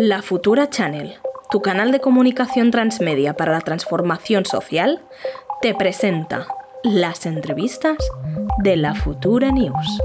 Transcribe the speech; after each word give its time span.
La 0.00 0.22
Futura 0.22 0.70
Channel, 0.70 1.16
tu 1.50 1.60
canal 1.60 1.90
de 1.90 1.98
comunicación 1.98 2.70
transmedia 2.70 3.34
para 3.34 3.50
la 3.50 3.62
transformación 3.62 4.46
social, 4.46 5.02
te 5.60 5.74
presenta 5.74 6.46
las 6.84 7.26
entrevistas 7.26 7.96
de 8.62 8.76
la 8.76 8.94
Futura 8.94 9.50
News. 9.50 9.98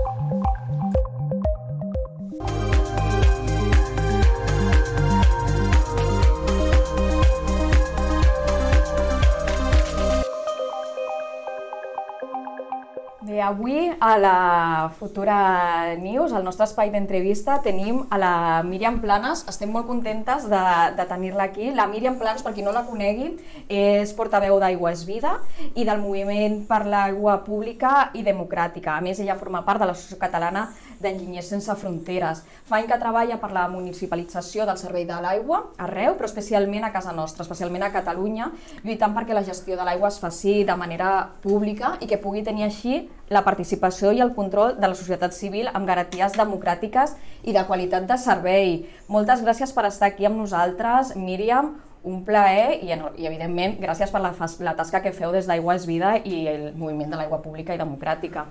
Avui 13.44 13.92
a 14.00 14.18
la 14.18 14.92
Futura 14.98 15.96
News, 16.00 16.34
al 16.34 16.44
nostre 16.44 16.66
espai 16.66 16.90
d'entrevista, 16.94 17.60
tenim 17.64 18.02
a 18.10 18.18
la 18.18 18.36
Míriam 18.64 19.00
Planes. 19.04 19.44
Estem 19.52 19.72
molt 19.74 19.88
contentes 19.90 20.48
de, 20.50 20.64
de 20.98 21.06
tenir-la 21.10 21.50
aquí. 21.50 21.72
La 21.76 21.88
Míriam 21.92 22.18
Planes, 22.22 22.44
per 22.46 22.54
qui 22.56 22.66
no 22.66 22.74
la 22.74 22.86
conegui, 22.88 23.34
és 23.68 24.16
portaveu 24.16 24.58
d'Aigua 24.64 24.94
és 24.96 25.04
Vida 25.08 25.36
i 25.76 25.86
del 25.86 26.02
Moviment 26.02 26.62
per 26.70 26.84
l'Aigua 26.88 27.42
Pública 27.46 28.10
i 28.16 28.24
Democràtica. 28.26 28.98
A 28.98 29.04
més, 29.04 29.20
ella 29.20 29.38
forma 29.40 29.64
part 29.68 29.84
de 29.84 29.92
l'Associació 29.92 30.22
Catalana 30.24 30.70
d'Enginyers 31.04 31.52
Sense 31.54 31.76
Fronteres. 31.80 32.42
Fa 32.66 32.80
any 32.80 32.88
que 32.90 32.98
treballa 33.00 33.38
per 33.42 33.52
la 33.54 33.68
municipalització 33.70 34.66
del 34.66 34.80
servei 34.82 35.06
de 35.10 35.20
l'aigua 35.22 35.60
arreu, 35.84 36.18
però 36.18 36.30
especialment 36.30 36.88
a 36.88 36.94
casa 36.96 37.14
nostra, 37.14 37.44
especialment 37.46 37.86
a 37.86 37.92
Catalunya, 37.94 38.50
lluitant 38.84 39.14
perquè 39.16 39.36
la 39.36 39.46
gestió 39.46 39.78
de 39.78 39.86
l'aigua 39.86 40.10
es 40.10 40.20
faci 40.24 40.64
de 40.64 40.78
manera 40.80 41.14
pública 41.44 41.98
i 42.02 42.10
que 42.10 42.22
pugui 42.22 42.44
tenir 42.48 42.68
així 42.68 43.04
la 43.34 43.44
participació 43.46 44.12
i 44.14 44.22
el 44.24 44.34
control 44.36 44.78
de 44.80 44.88
la 44.88 44.98
societat 44.98 45.34
civil 45.36 45.70
amb 45.74 45.88
garanties 45.90 46.38
democràtiques 46.40 47.18
i 47.44 47.56
de 47.56 47.64
qualitat 47.68 48.08
de 48.10 48.18
servei. 48.18 48.84
Moltes 49.08 49.44
gràcies 49.44 49.74
per 49.76 49.88
estar 49.90 50.12
aquí 50.12 50.28
amb 50.30 50.40
nosaltres, 50.42 51.16
Míriam, 51.20 51.76
un 52.04 52.24
plaer 52.28 52.84
i, 52.84 52.92
i 52.92 53.28
evidentment, 53.30 53.78
gràcies 53.82 54.12
per 54.12 54.22
la, 54.22 54.34
la 54.68 54.76
tasca 54.76 55.02
que 55.04 55.16
feu 55.16 55.32
des 55.32 55.48
d'Aigua 55.48 55.78
és 55.80 55.88
Vida 55.88 56.18
i 56.20 56.46
el 56.52 56.70
moviment 56.76 57.10
de 57.10 57.20
l'aigua 57.20 57.42
pública 57.42 57.76
i 57.76 57.82
democràtica. 57.82 58.46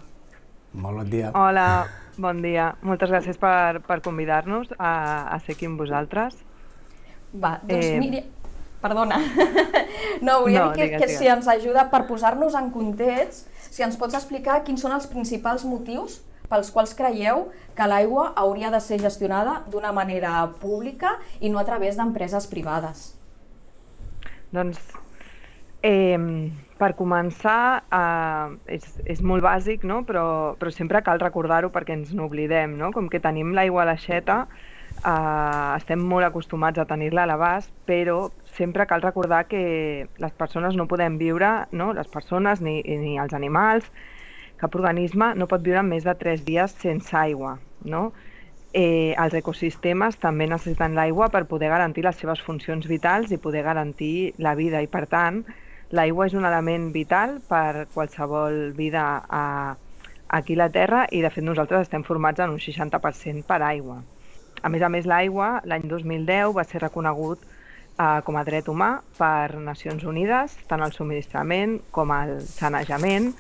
Molt 0.73 1.03
bon 1.03 1.11
dia. 1.11 1.31
Hola, 1.37 1.87
bon 2.17 2.41
dia. 2.45 2.73
Moltes 2.87 3.11
gràcies 3.13 3.39
per, 3.41 3.83
per 3.85 4.01
convidar-nos 4.05 4.73
a, 4.79 4.93
a 5.35 5.39
ser 5.45 5.57
aquí 5.57 5.69
amb 5.69 5.81
vosaltres. 5.81 6.39
Va, 7.33 7.59
doncs 7.65 7.89
eh... 7.89 7.99
miri... 8.01 8.23
Perdona. 8.83 9.15
no, 10.27 10.41
volia 10.43 10.65
no, 10.65 10.73
dir 10.73 10.75
que, 10.75 10.87
digues, 10.89 10.99
que 10.99 11.07
digues. 11.07 11.19
si 11.21 11.29
ens 11.31 11.47
ajuda 11.47 11.85
per 11.93 12.01
posar-nos 12.09 12.57
en 12.59 12.73
context, 12.75 13.47
si 13.71 13.85
ens 13.87 13.95
pots 14.01 14.17
explicar 14.19 14.65
quins 14.67 14.83
són 14.83 14.97
els 14.97 15.07
principals 15.07 15.63
motius 15.69 16.19
pels 16.51 16.73
quals 16.75 16.97
creieu 16.99 17.47
que 17.79 17.87
l'aigua 17.87 18.33
hauria 18.43 18.73
de 18.75 18.81
ser 18.83 18.99
gestionada 19.01 19.61
d'una 19.71 19.95
manera 19.95 20.49
pública 20.59 21.15
i 21.39 21.53
no 21.53 21.63
a 21.63 21.65
través 21.69 21.95
d'empreses 22.01 22.51
privades. 22.51 23.13
Doncs 24.51 24.83
Eh, 25.83 26.17
per 26.83 26.93
començar, 26.99 27.85
eh, 27.95 28.75
és, 28.77 28.87
és 29.15 29.23
molt 29.23 29.45
bàsic, 29.45 29.87
no? 29.87 30.03
però, 30.09 30.27
però 30.59 30.75
sempre 30.75 31.03
cal 31.07 31.23
recordar-ho 31.23 31.71
perquè 31.75 31.95
ens 31.95 32.11
n'oblidem. 32.17 32.75
No? 32.81 32.91
Com 32.95 33.09
que 33.13 33.23
tenim 33.23 33.55
l'aigua 33.55 33.85
a 33.85 33.91
l'aixeta, 33.93 34.43
eh, 34.99 35.69
estem 35.77 36.03
molt 36.13 36.27
acostumats 36.27 36.83
a 36.83 36.89
tenir-la 36.91 37.27
a 37.27 37.31
l'abast, 37.31 37.71
però 37.87 38.33
sempre 38.57 38.89
cal 38.91 39.05
recordar 39.05 39.45
que 39.51 40.09
les 40.19 40.35
persones 40.39 40.77
no 40.77 40.89
podem 40.91 41.21
viure, 41.23 41.53
no? 41.71 41.93
les 41.95 42.11
persones 42.11 42.61
ni, 42.61 42.81
ni 42.83 43.17
els 43.23 43.35
animals, 43.39 43.87
cap 44.59 44.75
organisme 44.79 45.33
no 45.35 45.49
pot 45.51 45.63
viure 45.63 45.83
més 45.87 46.05
de 46.07 46.15
3 46.19 46.45
dies 46.47 46.75
sense 46.83 47.15
aigua. 47.19 47.57
No? 47.83 48.11
Eh, 48.73 49.13
els 49.21 49.35
ecosistemes 49.37 50.17
també 50.23 50.47
necessiten 50.49 50.95
l'aigua 50.97 51.29
per 51.31 51.45
poder 51.51 51.69
garantir 51.69 52.07
les 52.07 52.17
seves 52.17 52.41
funcions 52.41 52.87
vitals 52.89 53.31
i 53.31 53.39
poder 53.39 53.67
garantir 53.67 54.33
la 54.39 54.55
vida 54.57 54.81
i, 54.81 54.89
per 54.89 55.05
tant, 55.11 55.43
L'aigua 55.93 56.27
és 56.29 56.35
un 56.35 56.47
element 56.49 56.89
vital 56.95 57.37
per 57.49 57.87
qualsevol 57.93 58.73
vida 58.77 59.05
a, 59.29 59.77
aquí 60.29 60.57
a 60.57 60.63
la 60.63 60.71
Terra 60.73 61.03
i, 61.13 61.21
de 61.21 61.31
fet, 61.31 61.45
nosaltres 61.45 61.85
estem 61.85 62.05
formats 62.07 62.41
en 62.41 62.55
un 62.55 62.61
60% 62.61 63.45
per 63.45 63.61
aigua. 63.67 63.99
A 64.63 64.71
més 64.73 64.83
a 64.83 64.89
més, 64.89 65.05
l'aigua, 65.05 65.59
l'any 65.69 65.85
2010, 65.91 66.55
va 66.57 66.65
ser 66.65 66.81
reconegut 66.81 67.45
eh, 67.45 68.21
com 68.25 68.41
a 68.41 68.45
dret 68.49 68.73
humà 68.73 68.93
per 69.19 69.61
Nacions 69.61 70.09
Unides, 70.09 70.57
tant 70.71 70.81
el 70.81 70.97
subministrament 70.97 71.79
com 71.93 72.15
el 72.17 72.39
sanejament, 72.47 73.33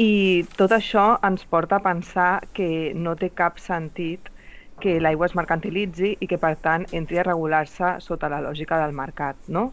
i 0.00 0.44
tot 0.56 0.72
això 0.72 1.18
ens 1.28 1.44
porta 1.44 1.76
a 1.76 1.84
pensar 1.84 2.46
que 2.56 2.92
no 2.96 3.12
té 3.20 3.28
cap 3.36 3.60
sentit 3.60 4.32
que 4.80 4.96
l'aigua 5.00 5.28
es 5.28 5.34
mercantilitzi 5.36 6.16
i 6.18 6.26
que, 6.30 6.40
per 6.40 6.56
tant, 6.64 6.88
entri 6.96 7.20
a 7.20 7.26
regular-se 7.28 7.98
sota 8.00 8.30
la 8.32 8.40
lògica 8.40 8.80
del 8.80 8.96
mercat. 8.96 9.36
No? 9.52 9.68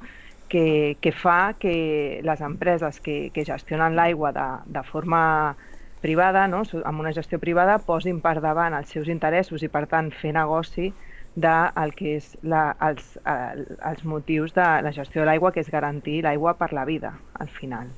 Que, 0.49 0.97
que 0.99 1.11
fa 1.15 1.53
que 1.59 2.19
les 2.25 2.41
empreses 2.41 2.99
que, 2.99 3.29
que 3.33 3.45
gestionen 3.47 3.95
l'aigua 3.95 4.33
de, 4.35 4.47
de 4.67 4.83
forma 4.83 5.55
privada, 6.01 6.47
no? 6.47 6.63
amb 6.83 6.99
una 6.99 7.13
gestió 7.13 7.39
privada, 7.39 7.77
posin 7.83 8.19
per 8.23 8.39
davant 8.43 8.75
els 8.75 8.91
seus 8.91 9.07
interessos 9.11 9.63
i, 9.63 9.69
per 9.71 9.85
tant, 9.91 10.11
fer 10.11 10.33
negoci 10.35 10.91
del 11.39 11.93
que 11.95 12.17
és 12.17 12.33
la, 12.41 12.73
els, 12.83 13.15
el, 13.29 13.65
els 13.85 14.03
motius 14.03 14.55
de 14.55 14.67
la 14.83 14.91
gestió 14.95 15.21
de 15.21 15.29
l'aigua, 15.29 15.53
que 15.55 15.63
és 15.63 15.71
garantir 15.71 16.21
l'aigua 16.25 16.55
per 16.59 16.71
la 16.73 16.85
vida, 16.89 17.13
al 17.39 17.51
final. 17.53 17.91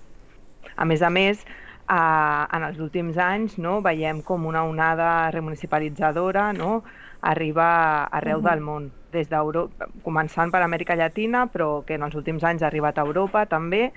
A 0.75 0.85
més 0.85 1.01
a 1.01 1.09
més, 1.09 1.45
eh, 1.45 2.43
en 2.57 2.67
els 2.67 2.79
últims 2.79 3.17
anys 3.17 3.57
no, 3.57 3.79
veiem 3.85 4.21
com 4.25 4.45
una 4.49 4.65
onada 4.67 5.31
remunicipalitzadora 5.33 6.51
no, 6.57 6.81
arriba 7.21 8.03
arreu 8.05 8.39
uh 8.39 8.43
-huh. 8.43 8.49
del 8.49 8.61
món 8.61 8.91
des 9.11 9.29
d'Europa, 9.29 9.87
començant 10.03 10.51
per 10.51 10.61
Amèrica 10.61 10.95
Llatina, 10.95 11.47
però 11.47 11.83
que 11.85 11.95
en 11.95 12.03
els 12.03 12.15
últims 12.15 12.43
anys 12.43 12.63
ha 12.63 12.67
arribat 12.67 12.97
a 12.97 13.01
Europa 13.01 13.45
també, 13.45 13.91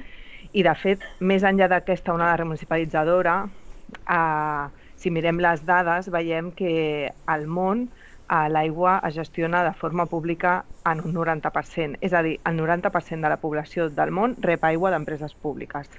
i 0.53 0.63
de 0.63 0.75
fet, 0.75 1.01
més 1.21 1.43
enllà 1.43 1.69
d'aquesta 1.69 2.13
onada 2.13 2.37
remunicipalitzadora, 2.37 3.49
eh, 4.09 4.67
si 4.97 5.11
mirem 5.11 5.39
les 5.39 5.65
dades, 5.67 6.11
veiem 6.11 6.51
que 6.53 7.11
al 7.27 7.47
món 7.47 7.89
eh, 8.31 8.49
l'aigua 8.49 9.01
es 9.09 9.15
gestiona 9.15 9.65
de 9.65 9.73
forma 9.73 10.07
pública 10.07 10.65
en 10.91 11.01
un 11.05 11.15
90%, 11.15 11.99
és 12.01 12.13
a 12.13 12.23
dir, 12.23 12.39
el 12.45 12.59
90% 12.61 13.21
de 13.23 13.29
la 13.29 13.41
població 13.41 13.89
del 13.91 14.11
món 14.11 14.37
rep 14.41 14.65
aigua 14.65 14.91
d'empreses 14.91 15.35
públiques. 15.35 15.91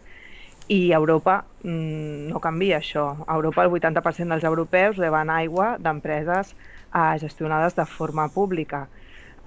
I 0.67 0.93
Europa 0.97 1.43
mmm, 1.61 2.31
no 2.31 2.39
canvia 2.41 2.79
això. 2.79 3.11
A 3.27 3.35
Europa 3.35 3.63
el 3.63 3.69
80% 3.69 4.33
dels 4.33 4.47
europeus 4.49 4.97
reben 4.97 5.29
aigua 5.29 5.75
d'empreses 5.77 6.55
eh, 6.95 7.19
gestionades 7.19 7.75
de 7.75 7.85
forma 7.85 8.29
pública 8.29 8.87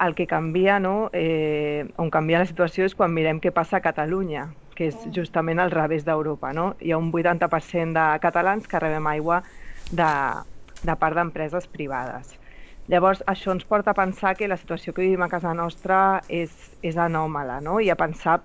el 0.01 0.15
que 0.15 0.27
canvia, 0.27 0.79
no, 0.79 1.11
eh, 1.13 1.89
on 1.97 2.11
canvia 2.11 2.39
la 2.39 2.47
situació 2.47 2.87
és 2.87 2.95
quan 2.95 3.13
mirem 3.15 3.41
què 3.43 3.51
passa 3.55 3.79
a 3.79 3.85
Catalunya, 3.85 4.47
que 4.79 4.93
és 4.93 4.99
justament 5.15 5.59
al 5.59 5.73
revés 5.75 6.05
d'Europa. 6.07 6.53
No? 6.55 6.75
Hi 6.81 6.93
ha 6.95 7.01
un 7.01 7.11
80% 7.13 7.97
de 7.97 8.07
catalans 8.23 8.69
que 8.71 8.79
rebem 8.79 9.07
aigua 9.11 9.43
de, 9.91 10.11
de 10.85 10.95
part 11.01 11.19
d'empreses 11.19 11.67
privades. 11.67 12.37
Llavors, 12.89 13.25
això 13.27 13.53
ens 13.53 13.67
porta 13.69 13.93
a 13.93 13.99
pensar 13.99 14.37
que 14.37 14.49
la 14.49 14.57
situació 14.57 14.95
que 14.95 15.03
vivim 15.03 15.23
a 15.27 15.29
casa 15.29 15.51
nostra 15.53 16.23
és, 16.29 16.55
és 16.81 16.97
anòmala, 16.97 17.59
no? 17.61 17.81
i 17.85 17.91
a 17.91 17.99
pensar 17.99 18.39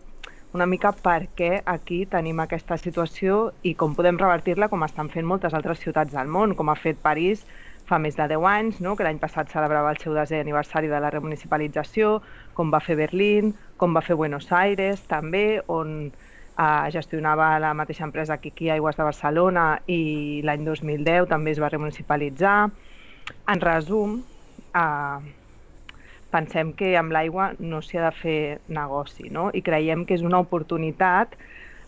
una 0.53 0.65
mica 0.69 0.91
per 0.93 1.29
què 1.37 1.61
aquí 1.65 2.03
tenim 2.05 2.41
aquesta 2.43 2.75
situació 2.77 3.53
i 3.63 3.73
com 3.73 3.95
podem 3.95 4.19
revertir-la 4.19 4.67
com 4.69 4.83
estan 4.85 5.09
fent 5.09 5.25
moltes 5.25 5.53
altres 5.53 5.79
ciutats 5.79 6.13
del 6.13 6.27
món, 6.27 6.57
com 6.59 6.69
ha 6.69 6.75
fet 6.75 6.99
París 7.01 7.45
fa 7.89 7.99
més 7.99 8.15
de 8.15 8.27
10 8.31 8.45
anys, 8.47 8.79
no? 8.81 8.95
que 8.95 9.05
l'any 9.05 9.19
passat 9.19 9.51
celebrava 9.51 9.91
el 9.91 9.99
seu 10.01 10.15
desè 10.15 10.39
aniversari 10.41 10.89
de 10.91 10.99
la 11.03 11.11
remunicipalització, 11.13 12.21
com 12.55 12.71
va 12.71 12.81
fer 12.83 12.95
Berlín, 12.99 13.53
com 13.77 13.95
va 13.95 14.03
fer 14.05 14.15
Buenos 14.19 14.51
Aires 14.55 15.03
també, 15.11 15.61
on 15.67 16.07
eh, 16.07 16.89
gestionava 16.95 17.57
la 17.59 17.73
mateixa 17.73 18.07
empresa 18.07 18.37
aquí 18.39 18.69
Aigües 18.69 18.97
de 18.97 19.07
Barcelona 19.07 19.67
i 19.87 20.41
l'any 20.45 20.65
2010 20.65 21.29
també 21.31 21.51
es 21.51 21.61
va 21.61 21.71
remunicipalitzar. 21.73 22.57
En 23.51 23.63
resum, 23.63 24.21
eh, 24.75 25.33
pensem 26.33 26.73
que 26.73 26.95
amb 26.97 27.13
l'aigua 27.13 27.51
no 27.59 27.81
s'hi 27.81 27.99
ha 27.99 28.07
de 28.07 28.15
fer 28.17 28.39
negoci 28.73 29.29
no? 29.29 29.49
i 29.53 29.61
creiem 29.61 30.05
que 30.07 30.17
és 30.17 30.23
una 30.25 30.41
oportunitat 30.41 31.35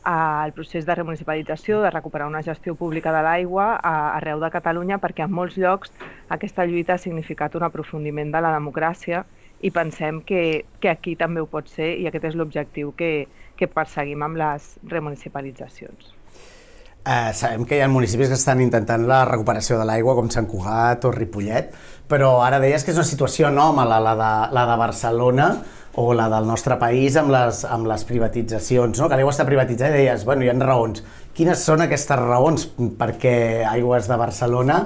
el 0.06 0.54
procés 0.54 0.86
de 0.86 0.96
remunicipalització, 0.96 1.82
de 1.82 1.90
recuperar 1.90 2.28
una 2.28 2.44
gestió 2.44 2.76
pública 2.76 3.14
de 3.14 3.24
l'aigua 3.26 3.72
arreu 3.84 4.40
de 4.40 4.52
Catalunya, 4.54 5.00
perquè 5.02 5.26
en 5.26 5.34
molts 5.34 5.58
llocs 5.58 5.94
aquesta 6.30 6.66
lluita 6.66 6.96
ha 6.96 7.02
significat 7.02 7.56
un 7.56 7.66
aprofundiment 7.66 8.32
de 8.32 8.42
la 8.46 8.54
democràcia 8.54 9.26
i 9.62 9.72
pensem 9.72 10.22
que, 10.22 10.66
que 10.80 10.92
aquí 10.92 11.16
també 11.16 11.42
ho 11.42 11.50
pot 11.50 11.72
ser 11.72 11.96
i 11.98 12.06
aquest 12.06 12.30
és 12.32 12.38
l'objectiu 12.38 12.94
que, 12.98 13.28
que 13.58 13.72
perseguim 13.72 14.22
amb 14.22 14.38
les 14.38 14.76
remunicipalitzacions. 14.92 16.14
Eh, 17.06 17.34
sabem 17.38 17.68
que 17.70 17.78
hi 17.78 17.84
ha 17.86 17.88
municipis 17.90 18.32
que 18.32 18.38
estan 18.38 18.62
intentant 18.64 19.04
la 19.06 19.20
recuperació 19.30 19.78
de 19.78 19.86
l'aigua, 19.86 20.16
com 20.18 20.30
Sant 20.34 20.48
Cugat 20.50 21.06
o 21.06 21.12
Ripollet, 21.14 21.70
però 22.10 22.40
ara 22.42 22.58
deies 22.62 22.82
que 22.82 22.90
és 22.94 22.98
una 22.98 23.06
situació 23.06 23.52
anòmala, 23.52 24.00
la 24.02 24.16
de, 24.18 24.30
la 24.58 24.64
de 24.72 24.78
Barcelona, 24.82 25.50
o 26.02 26.12
la 26.14 26.28
del 26.32 26.48
nostre 26.48 26.76
país 26.82 27.16
amb 27.20 27.32
les, 27.32 27.64
amb 27.72 27.88
les 27.88 28.04
privatitzacions, 28.08 29.00
no? 29.00 29.10
que 29.10 29.18
l'aigua 29.18 29.34
està 29.34 29.48
privatitzada 29.48 29.96
i 29.96 30.04
deies, 30.04 30.26
bueno, 30.28 30.44
hi 30.44 30.52
ha 30.52 30.56
raons. 30.60 31.04
Quines 31.36 31.64
són 31.68 31.84
aquestes 31.86 32.20
raons 32.20 32.70
perquè 33.00 33.36
Aigües 33.70 34.10
de 34.12 34.18
Barcelona 34.20 34.80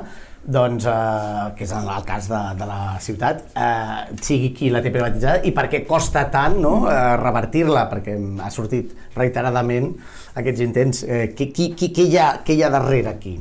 doncs, 0.50 0.86
eh, 0.88 1.50
que 1.58 1.66
és 1.66 1.74
el 1.76 1.90
cas 2.08 2.30
de, 2.32 2.40
de 2.58 2.68
la 2.70 2.98
ciutat, 3.04 3.42
eh, 3.54 4.16
sigui 4.24 4.54
qui 4.56 4.70
la 4.74 4.82
té 4.82 4.92
privatitzada 4.94 5.44
i 5.46 5.52
per 5.56 5.68
què 5.72 5.84
costa 5.88 6.26
tant 6.32 6.58
no, 6.64 6.74
eh, 6.90 6.96
revertir-la, 7.22 7.86
perquè 7.92 8.16
ha 8.42 8.50
sortit 8.54 8.96
reiteradament 9.18 9.92
aquests 10.40 10.64
intents. 10.66 11.04
Eh, 11.04 11.28
qui, 11.36 11.52
qui, 11.54 11.74
qui, 11.76 11.92
què, 11.96 12.08
hi 12.08 12.18
ha, 12.18 12.32
què 12.46 12.56
hi 12.56 12.64
ha 12.64 12.72
darrere 12.74 13.14
aquí? 13.14 13.38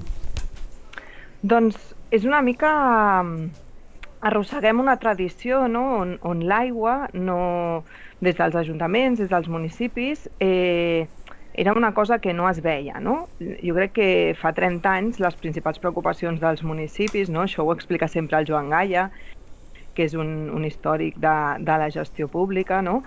Doncs 1.43 1.79
és 2.11 2.29
una 2.29 2.43
mica... 2.43 2.75
Arrosseguem 4.21 4.81
una 4.83 4.97
tradició 4.99 5.69
no? 5.71 5.83
on, 6.01 6.17
on 6.27 6.41
l'aigua, 6.51 7.09
no, 7.15 7.39
des 8.21 8.35
dels 8.39 8.57
ajuntaments, 8.59 9.21
des 9.21 9.31
dels 9.31 9.47
municipis, 9.49 10.27
eh, 10.43 11.07
era 11.55 11.73
una 11.79 11.93
cosa 11.95 12.19
que 12.19 12.35
no 12.35 12.49
es 12.51 12.61
veia. 12.63 12.99
No? 13.01 13.31
Jo 13.39 13.77
crec 13.79 13.95
que 13.95 14.09
fa 14.41 14.53
30 14.57 14.91
anys 14.91 15.21
les 15.23 15.39
principals 15.39 15.79
preocupacions 15.79 16.43
dels 16.43 16.65
municipis, 16.67 17.31
no? 17.31 17.45
això 17.47 17.63
ho 17.67 17.75
explica 17.75 18.09
sempre 18.11 18.41
el 18.41 18.49
Joan 18.51 18.71
Gaia, 18.75 19.09
que 19.95 20.07
és 20.07 20.15
un, 20.15 20.51
un 20.55 20.65
històric 20.67 21.19
de, 21.19 21.35
de 21.67 21.79
la 21.83 21.91
gestió 21.95 22.29
pública, 22.31 22.83
no? 22.83 23.03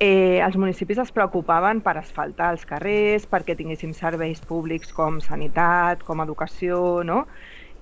eh, 0.00 0.40
els 0.44 0.56
municipis 0.60 0.98
es 1.00 1.12
preocupaven 1.12 1.80
per 1.84 1.96
asfaltar 2.00 2.50
els 2.54 2.64
carrers, 2.68 3.24
perquè 3.28 3.56
tinguéssim 3.56 3.92
serveis 3.96 4.42
públics 4.44 4.92
com 4.96 5.20
sanitat, 5.24 6.04
com 6.04 6.20
educació, 6.24 7.02
no? 7.04 7.24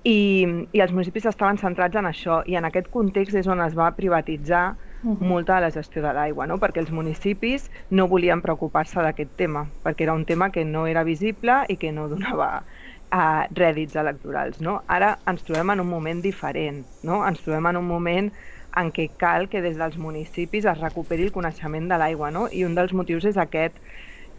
I, 0.05 0.45
i 0.71 0.81
els 0.83 0.91
municipis 0.93 1.25
estaven 1.25 1.57
centrats 1.57 1.97
en 1.97 2.05
això, 2.05 2.43
i 2.45 2.57
en 2.59 2.67
aquest 2.67 2.91
context 2.93 3.37
és 3.39 3.47
on 3.49 3.63
es 3.65 3.73
va 3.77 3.89
privatitzar 3.97 4.75
molta 5.05 5.55
de 5.55 5.61
la 5.61 5.71
gestió 5.71 6.01
de 6.01 6.11
l'aigua, 6.13 6.47
no? 6.49 6.57
perquè 6.57 6.81
els 6.81 6.91
municipis 6.93 7.69
no 7.91 8.07
volien 8.09 8.41
preocupar-se 8.41 9.01
d'aquest 9.05 9.35
tema, 9.37 9.65
perquè 9.83 10.05
era 10.07 10.15
un 10.17 10.25
tema 10.25 10.49
que 10.51 10.65
no 10.65 10.85
era 10.87 11.03
visible 11.03 11.59
i 11.69 11.77
que 11.77 11.91
no 11.93 12.07
donava 12.09 12.49
uh, 12.61 13.43
rèdits 13.53 13.95
electorals. 14.01 14.61
No? 14.61 14.79
Ara 14.87 15.15
ens 15.29 15.45
trobem 15.45 15.75
en 15.75 15.83
un 15.83 15.89
moment 15.89 16.23
diferent, 16.25 16.83
no? 17.03 17.21
ens 17.27 17.41
trobem 17.45 17.69
en 17.69 17.81
un 17.81 17.87
moment 17.87 18.31
en 18.75 18.91
què 18.91 19.07
cal 19.21 19.47
que 19.49 19.61
des 19.63 19.77
dels 19.79 19.97
municipis 20.01 20.65
es 20.65 20.81
recuperi 20.81 21.29
el 21.29 21.35
coneixement 21.35 21.87
de 21.89 22.01
l'aigua, 22.01 22.31
no? 22.33 22.47
i 22.51 22.65
un 22.65 22.75
dels 22.75 22.93
motius 22.93 23.29
és 23.29 23.37
aquest 23.37 23.77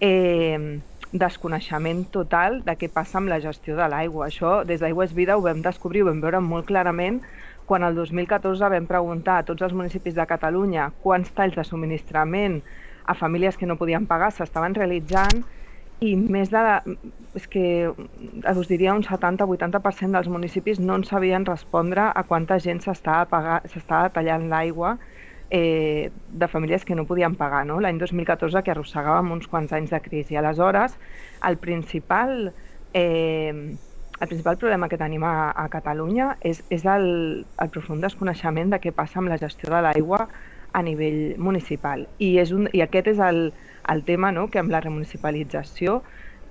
eh, 0.00 0.80
desconeixement 1.12 2.04
total 2.12 2.62
de 2.66 2.74
què 2.78 2.88
passa 2.92 3.18
amb 3.20 3.30
la 3.30 3.40
gestió 3.40 3.76
de 3.78 3.86
l'aigua. 3.88 4.26
Això, 4.26 4.62
des 4.66 4.80
d'Aigües 4.82 5.14
Vida, 5.14 5.36
ho 5.36 5.44
vam 5.44 5.62
descobrir, 5.62 6.02
ho 6.02 6.10
vam 6.10 6.22
veure 6.24 6.40
molt 6.40 6.66
clarament 6.70 7.20
quan 7.66 7.82
el 7.82 7.94
2014 7.98 8.70
vam 8.70 8.86
preguntar 8.86 9.40
a 9.40 9.44
tots 9.46 9.62
els 9.66 9.74
municipis 9.74 10.14
de 10.14 10.26
Catalunya 10.26 10.90
quants 11.02 11.32
talls 11.34 11.56
de 11.58 11.64
subministrament 11.66 12.60
a 13.06 13.14
famílies 13.14 13.58
que 13.58 13.66
no 13.66 13.76
podien 13.78 14.06
pagar 14.06 14.30
s'estaven 14.32 14.74
realitzant 14.74 15.42
i 16.04 16.12
més 16.16 16.50
de... 16.52 16.62
és 17.34 17.46
que 17.48 17.66
us 17.88 18.68
diria 18.68 18.94
un 18.94 19.02
70-80% 19.04 20.12
dels 20.12 20.28
municipis 20.28 20.80
no 20.80 20.98
en 21.00 21.04
sabien 21.08 21.46
respondre 21.48 22.10
a 22.12 22.22
quanta 22.28 22.58
gent 22.62 22.82
s'estava 22.84 24.08
tallant 24.14 24.48
l'aigua 24.52 24.96
eh, 25.50 26.10
de 26.28 26.48
famílies 26.48 26.84
que 26.84 26.94
no 26.94 27.06
podien 27.06 27.36
pagar. 27.36 27.64
No? 27.66 27.80
L'any 27.80 27.98
2014 27.98 28.62
que 28.62 28.72
arrossegàvem 28.74 29.32
uns 29.32 29.48
quants 29.50 29.72
anys 29.72 29.92
de 29.94 30.00
crisi. 30.04 30.36
Aleshores, 30.36 30.96
el 31.46 31.58
principal 31.62 32.52
eh, 32.92 33.76
el 34.18 34.28
principal 34.28 34.56
problema 34.56 34.88
que 34.88 34.96
tenim 34.96 35.24
a, 35.28 35.52
a 35.52 35.68
Catalunya 35.68 36.36
és, 36.40 36.62
és 36.72 36.86
el, 36.88 37.44
el 37.60 37.72
profund 37.72 38.00
desconeixement 38.04 38.72
de 38.72 38.80
què 38.80 38.92
passa 38.96 39.20
amb 39.20 39.28
la 39.28 39.36
gestió 39.36 39.68
de 39.74 39.82
l'aigua 39.84 40.24
a 40.72 40.82
nivell 40.82 41.36
municipal. 41.36 42.06
I, 42.18 42.36
és 42.40 42.52
un, 42.56 42.70
i 42.72 42.80
aquest 42.84 43.12
és 43.12 43.20
el, 43.20 43.50
el 43.92 44.04
tema 44.08 44.32
no? 44.32 44.48
que 44.48 44.60
amb 44.62 44.72
la 44.72 44.80
remunicipalització 44.80 46.00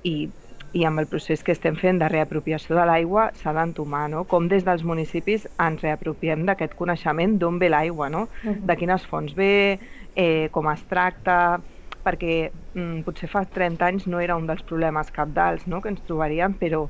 i, 0.05 0.29
i 0.75 0.83
amb 0.83 0.99
el 0.99 1.07
procés 1.07 1.43
que 1.43 1.53
estem 1.55 1.77
fent 1.79 2.01
de 2.01 2.07
reapropiació 2.11 2.75
de 2.75 2.83
l'aigua 2.89 3.29
s'ha 3.39 3.53
d'entomar, 3.55 4.09
no? 4.11 4.25
com 4.27 4.49
des 4.51 4.65
dels 4.67 4.83
municipis 4.83 5.47
ens 5.63 5.83
reapropiem 5.85 6.43
d'aquest 6.49 6.75
coneixement 6.75 7.37
d'on 7.39 7.61
ve 7.61 7.69
l'aigua, 7.71 8.09
no? 8.09 8.27
Uh 8.43 8.49
-huh. 8.49 8.65
de 8.67 8.75
quines 8.75 9.05
fonts 9.07 9.33
ve, 9.35 9.79
eh, 10.15 10.49
com 10.51 10.67
es 10.71 10.83
tracta, 10.89 11.61
perquè 12.03 12.51
mm, 12.73 13.01
potser 13.05 13.29
fa 13.29 13.45
30 13.45 13.85
anys 13.85 14.07
no 14.07 14.19
era 14.19 14.35
un 14.35 14.47
dels 14.47 14.63
problemes 14.63 15.09
capdals 15.11 15.65
no? 15.67 15.81
que 15.81 15.89
ens 15.89 16.01
trobaríem, 16.01 16.53
però 16.53 16.87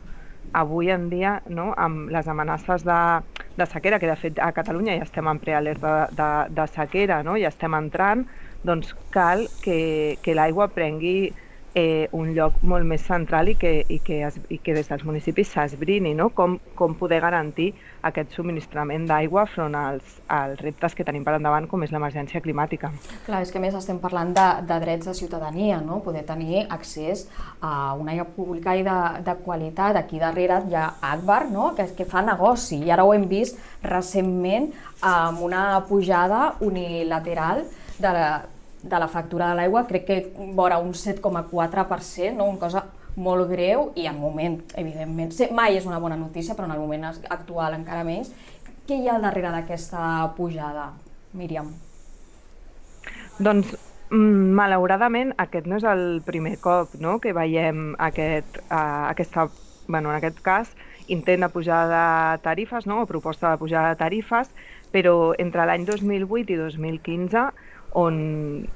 avui 0.53 0.89
en 0.89 1.09
dia, 1.09 1.41
no, 1.47 1.73
amb 1.77 2.09
les 2.09 2.27
amenaces 2.27 2.83
de, 2.83 3.21
de 3.57 3.65
sequera, 3.65 3.99
que 3.99 4.07
de 4.07 4.15
fet 4.15 4.39
a 4.39 4.51
Catalunya 4.51 4.97
ja 4.97 5.03
estem 5.03 5.27
en 5.27 5.39
prealerta 5.39 6.09
de, 6.09 6.15
de, 6.15 6.55
de 6.55 6.67
sequera, 6.67 7.23
no, 7.23 7.37
ja 7.37 7.47
estem 7.47 7.73
entrant, 7.73 8.25
doncs 8.63 8.95
cal 9.11 9.47
que, 9.63 10.17
que 10.21 10.35
l'aigua 10.37 10.67
prengui 10.67 11.33
eh, 11.75 12.07
un 12.15 12.31
lloc 12.33 12.61
molt 12.63 12.87
més 12.87 13.03
central 13.03 13.51
i 13.51 13.55
que, 13.59 13.71
i 13.91 13.99
que, 13.99 14.21
es, 14.25 14.37
i 14.49 14.57
que 14.63 14.73
des 14.73 14.87
dels 14.87 15.03
municipis 15.03 15.51
s'esbrini 15.51 16.13
no? 16.15 16.29
com, 16.33 16.55
com 16.79 16.95
poder 16.95 17.19
garantir 17.21 17.73
aquest 18.07 18.31
subministrament 18.37 19.03
d'aigua 19.09 19.43
front 19.51 19.75
als, 19.75 20.15
als 20.31 20.61
reptes 20.63 20.95
que 20.95 21.03
tenim 21.03 21.25
per 21.27 21.35
endavant, 21.35 21.67
com 21.67 21.83
és 21.83 21.91
l'emergència 21.91 22.39
climàtica. 22.41 22.93
Clar, 23.25 23.43
és 23.43 23.51
que 23.51 23.59
més 23.59 23.75
estem 23.75 23.99
parlant 23.99 24.31
de, 24.37 24.47
de 24.69 24.79
drets 24.85 25.11
de 25.11 25.17
ciutadania, 25.17 25.81
no? 25.83 25.99
poder 26.05 26.23
tenir 26.25 26.63
accés 26.69 27.25
a 27.59 27.93
una 27.99 28.15
aigua 28.15 28.29
pública 28.37 28.77
i 28.79 28.85
de, 28.87 28.97
de 29.27 29.37
qualitat. 29.43 29.99
Aquí 29.99 30.21
darrere 30.21 30.61
hi 30.69 30.79
ha 30.79 30.87
Akbar, 31.11 31.43
no? 31.51 31.73
que, 31.75 31.89
que 31.97 32.07
fa 32.07 32.23
negoci, 32.23 32.79
i 32.85 32.95
ara 32.95 33.03
ho 33.03 33.13
hem 33.13 33.27
vist 33.27 33.59
recentment 33.83 34.71
amb 35.03 35.43
una 35.43 35.67
pujada 35.89 36.53
unilateral 36.63 37.65
de 37.99 38.11
la, 38.15 38.27
de 38.85 38.99
la 38.99 39.07
factura 39.09 39.49
de 39.49 39.57
l'aigua, 39.59 39.85
crec 39.89 40.05
que 40.05 40.19
vora 40.53 40.77
un 40.77 40.93
7,4%, 40.93 42.35
no? 42.37 42.45
una 42.45 42.61
cosa 42.61 42.85
molt 43.15 43.47
greu 43.49 43.89
i 43.95 44.05
en 44.09 44.19
moment, 44.19 44.59
evidentment, 44.77 45.31
mai 45.55 45.77
és 45.79 45.87
una 45.87 45.99
bona 46.03 46.17
notícia, 46.19 46.55
però 46.55 46.67
en 46.67 46.75
el 46.75 46.83
moment 46.83 47.07
actual 47.09 47.77
encara 47.79 48.03
més. 48.03 48.31
Què 48.85 48.99
hi 49.01 49.09
ha 49.09 49.17
darrere 49.19 49.51
d'aquesta 49.55 50.33
pujada, 50.37 50.91
Míriam? 51.33 51.71
Doncs, 53.39 53.73
mm, 54.11 54.51
malauradament, 54.59 55.33
aquest 55.41 55.65
no 55.67 55.79
és 55.79 55.87
el 55.89 56.21
primer 56.25 56.57
cop 56.61 56.93
no? 56.99 57.17
que 57.19 57.33
veiem 57.33 57.95
aquest, 57.97 58.61
uh, 58.69 59.09
aquesta, 59.09 59.49
bueno, 59.87 60.11
en 60.11 60.19
aquest 60.19 60.39
cas, 60.45 60.75
intent 61.07 61.41
de 61.41 61.49
pujada 61.49 62.35
de 62.35 62.43
tarifes, 62.43 62.85
no? 62.85 63.01
o 63.01 63.09
proposta 63.09 63.51
de 63.51 63.57
pujada 63.57 63.89
de 63.89 63.99
tarifes, 63.99 64.51
però 64.93 65.33
entre 65.41 65.65
l'any 65.65 65.85
2008 65.87 66.53
i 66.53 66.59
2015 66.61 67.49
on 67.95 68.67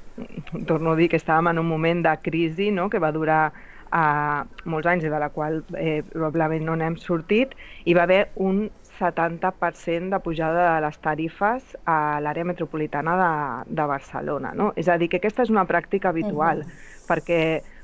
torno 0.66 0.92
a 0.92 0.96
dir 0.96 1.08
que 1.12 1.20
estàvem 1.20 1.50
en 1.52 1.60
un 1.60 1.68
moment 1.68 2.02
de 2.04 2.12
crisi 2.24 2.70
no? 2.72 2.88
que 2.92 3.00
va 3.00 3.12
durar 3.12 3.52
uh, 3.92 4.44
molts 4.64 4.88
anys 4.88 5.06
i 5.06 5.12
de 5.12 5.20
la 5.20 5.30
qual 5.34 5.62
eh, 5.78 6.02
probablement 6.12 6.66
no 6.66 6.76
n'hem 6.76 6.96
sortit, 7.00 7.54
i 7.84 7.96
va 7.96 8.06
haver 8.08 8.26
un 8.36 8.68
70% 9.00 10.12
de 10.12 10.20
pujada 10.20 10.66
de 10.74 10.80
les 10.84 10.98
tarifes 11.00 11.76
a 11.88 12.20
l'àrea 12.20 12.44
metropolitana 12.44 13.16
de, 13.20 13.74
de 13.80 13.86
Barcelona. 13.88 14.52
No? 14.56 14.72
És 14.76 14.88
a 14.88 14.98
dir, 15.00 15.08
que 15.08 15.20
aquesta 15.20 15.46
és 15.46 15.52
una 15.52 15.64
pràctica 15.68 16.12
habitual, 16.12 16.64
uh 16.64 16.64
-huh. 16.64 17.06
perquè 17.08 17.40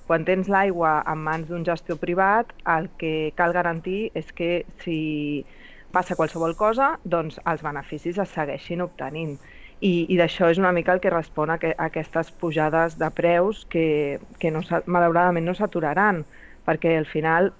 quan 0.06 0.24
tens 0.24 0.48
l'aigua 0.48 1.02
en 1.06 1.18
mans 1.18 1.48
d'un 1.48 1.64
gestor 1.64 1.98
privat, 1.98 2.52
el 2.66 2.88
que 2.98 3.32
cal 3.34 3.52
garantir 3.52 4.10
és 4.14 4.32
que 4.32 4.64
si 4.78 5.44
passa 5.90 6.14
qualsevol 6.14 6.54
cosa, 6.56 6.98
doncs 7.04 7.40
els 7.44 7.62
beneficis 7.62 8.18
es 8.18 8.28
segueixin 8.28 8.82
obtenint 8.82 9.38
i, 9.80 10.06
i 10.08 10.16
d'això 10.16 10.48
és 10.50 10.58
una 10.58 10.72
mica 10.72 10.94
el 10.94 11.02
que 11.04 11.12
respon 11.12 11.50
a, 11.52 11.58
que, 11.60 11.74
a 11.76 11.90
aquestes 11.90 12.30
pujades 12.40 12.96
de 12.98 13.10
preus 13.12 13.64
que, 13.70 14.18
que 14.40 14.50
no, 14.50 14.62
malauradament 14.86 15.44
no 15.44 15.54
s'aturaran, 15.54 16.24
perquè 16.66 16.96
al 16.96 17.06
final 17.06 17.52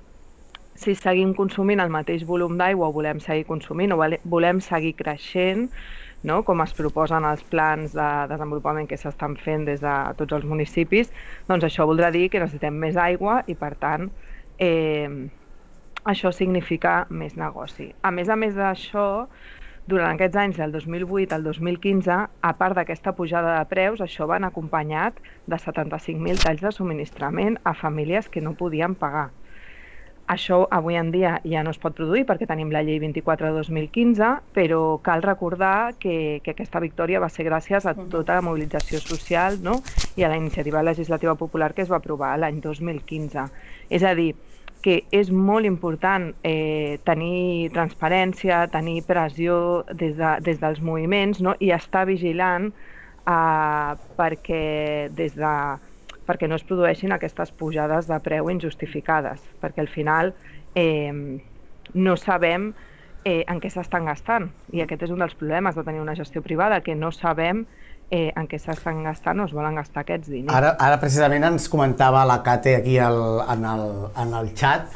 si 0.76 0.94
seguim 0.96 1.32
consumint 1.37 1.80
el 1.80 1.92
mateix 1.92 2.25
volum 2.28 2.56
d'aigua 2.61 2.88
o 2.88 2.94
volem 2.96 3.20
seguir 3.20 3.46
consumint 3.49 3.94
o 3.94 4.00
volem 4.25 4.61
seguir 4.61 4.92
creixent, 4.96 5.70
no? 6.23 6.42
com 6.44 6.61
es 6.64 6.75
proposen 6.76 7.25
els 7.25 7.44
plans 7.52 7.94
de 7.96 8.08
desenvolupament 8.32 8.88
que 8.88 8.99
s'estan 9.00 9.37
fent 9.40 9.64
des 9.68 9.80
de 9.85 9.94
tots 10.20 10.37
els 10.37 10.44
municipis, 10.44 11.12
doncs 11.49 11.64
això 11.68 11.87
voldrà 11.88 12.11
dir 12.12 12.28
que 12.32 12.42
necessitem 12.42 12.76
més 12.80 12.96
aigua 13.00 13.42
i, 13.46 13.56
per 13.56 13.75
tant, 13.80 14.11
eh, 14.58 15.28
això 16.06 16.30
significa 16.32 17.06
més 17.11 17.37
negoci. 17.37 17.90
A 18.02 18.12
més 18.14 18.28
a 18.30 18.37
més 18.38 18.54
d'això, 18.54 19.26
durant 19.87 20.16
aquests 20.16 20.37
anys, 20.43 20.57
del 20.59 20.73
2008 20.75 21.35
al 21.37 21.45
2015, 21.47 22.19
a 22.43 22.52
part 22.59 22.75
d'aquesta 22.75 23.14
pujada 23.14 23.57
de 23.61 23.66
preus, 23.71 24.02
això 24.02 24.26
van 24.26 24.45
acompanyat 24.45 25.21
de 25.47 25.59
75.000 25.62 26.43
talls 26.43 26.62
de 26.64 26.73
subministrament 26.75 27.61
a 27.62 27.75
famílies 27.75 28.28
que 28.28 28.43
no 28.43 28.57
podien 28.59 28.97
pagar. 28.99 29.28
Això 30.26 30.64
avui 30.75 30.97
en 30.99 31.12
dia 31.14 31.37
ja 31.47 31.62
no 31.62 31.71
es 31.71 31.78
pot 31.78 31.95
produir 31.95 32.25
perquè 32.26 32.49
tenim 32.50 32.73
la 32.75 32.83
llei 32.83 32.99
24 32.99 33.47
de 33.47 33.61
2015, 33.61 34.31
però 34.57 34.81
cal 35.07 35.23
recordar 35.23 35.95
que, 36.02 36.40
que 36.43 36.57
aquesta 36.57 36.83
victòria 36.83 37.23
va 37.23 37.31
ser 37.31 37.47
gràcies 37.47 37.87
a 37.87 37.95
tota 37.95 38.35
la 38.35 38.43
mobilització 38.43 38.99
social 38.99 39.61
no? 39.62 39.78
i 40.19 40.26
a 40.26 40.33
la 40.33 40.40
iniciativa 40.40 40.83
legislativa 40.83 41.37
popular 41.38 41.71
que 41.75 41.87
es 41.87 41.93
va 41.93 42.02
aprovar 42.02 42.35
l'any 42.43 42.59
2015. 42.64 43.47
És 43.87 44.02
a 44.02 44.16
dir, 44.19 44.33
que 44.85 45.00
és 45.14 45.30
molt 45.33 45.66
important 45.66 46.28
eh, 46.47 46.99
tenir 47.06 47.71
transparència, 47.75 48.66
tenir 48.71 49.00
pressió 49.09 49.85
des, 49.92 50.14
de, 50.18 50.37
des 50.47 50.61
dels 50.62 50.80
moviments 50.85 51.42
no? 51.42 51.56
i 51.61 51.73
estar 51.75 52.04
vigilant 52.06 52.71
eh, 52.71 53.92
perquè, 54.18 54.64
des 55.16 55.35
de, 55.38 55.54
perquè 56.26 56.50
no 56.50 56.59
es 56.59 56.66
produeixin 56.66 57.14
aquestes 57.16 57.52
pujades 57.59 58.11
de 58.11 58.21
preu 58.23 58.50
injustificades, 58.52 59.42
perquè 59.62 59.83
al 59.83 59.90
final 59.90 60.35
eh, 60.75 61.12
no 61.95 62.16
sabem 62.21 62.73
eh, 63.25 63.42
en 63.50 63.61
què 63.61 63.71
s'estan 63.73 64.06
gastant. 64.06 64.50
I 64.73 64.85
aquest 64.85 65.06
és 65.06 65.12
un 65.14 65.23
dels 65.23 65.35
problemes 65.38 65.75
de 65.75 65.85
tenir 65.87 66.02
una 66.02 66.14
gestió 66.18 66.42
privada, 66.42 66.83
que 66.83 66.95
no 66.95 67.11
sabem 67.14 67.64
eh, 68.10 68.30
en 68.36 68.46
què 68.50 68.58
s'estan 68.60 69.02
gastant 69.06 69.40
o 69.42 69.48
es 69.48 69.54
volen 69.56 69.78
gastar 69.78 70.04
aquests 70.04 70.30
diners. 70.30 70.54
Ara, 70.54 70.75
ara 70.78 71.00
precisament 71.02 71.46
ens 71.48 71.68
comentava 71.72 72.25
la 72.28 72.40
Cate 72.46 72.76
aquí 72.78 72.98
al, 73.02 73.18
en, 73.52 73.66
el, 73.72 73.90
en 74.22 74.34
el 74.40 74.54
chat 74.58 74.88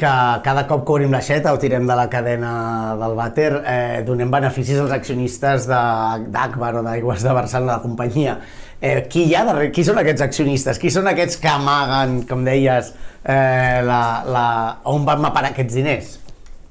que 0.00 0.12
cada 0.44 0.64
cop 0.64 0.86
que 0.86 0.94
obrim 0.94 1.12
l'aixeta 1.12 1.52
o 1.52 1.58
tirem 1.60 1.84
de 1.88 1.96
la 1.96 2.06
cadena 2.08 2.52
del 2.96 3.14
vàter 3.18 3.50
eh, 3.58 3.98
donem 4.06 4.30
beneficis 4.32 4.80
als 4.80 4.94
accionistes 4.96 5.66
d'Akbar 5.68 6.72
o 6.80 6.82
d'Aigües 6.86 7.26
de 7.26 7.34
Barcelona, 7.36 7.74
de 7.74 7.76
la 7.76 7.82
companyia. 7.84 8.38
Eh, 8.80 9.02
qui 9.12 9.26
hi 9.28 9.34
ha 9.36 9.44
darrere? 9.44 9.68
Qui 9.76 9.84
són 9.84 10.00
aquests 10.00 10.24
accionistes? 10.24 10.80
Qui 10.80 10.88
són 10.92 11.10
aquests 11.10 11.36
que 11.42 11.52
amaguen, 11.52 12.22
com 12.30 12.46
deies, 12.48 12.94
eh, 13.28 13.82
la, 13.84 14.00
la, 14.24 14.46
on 14.88 15.04
van 15.04 15.28
parar 15.28 15.52
aquests 15.52 15.76
diners? 15.76 16.16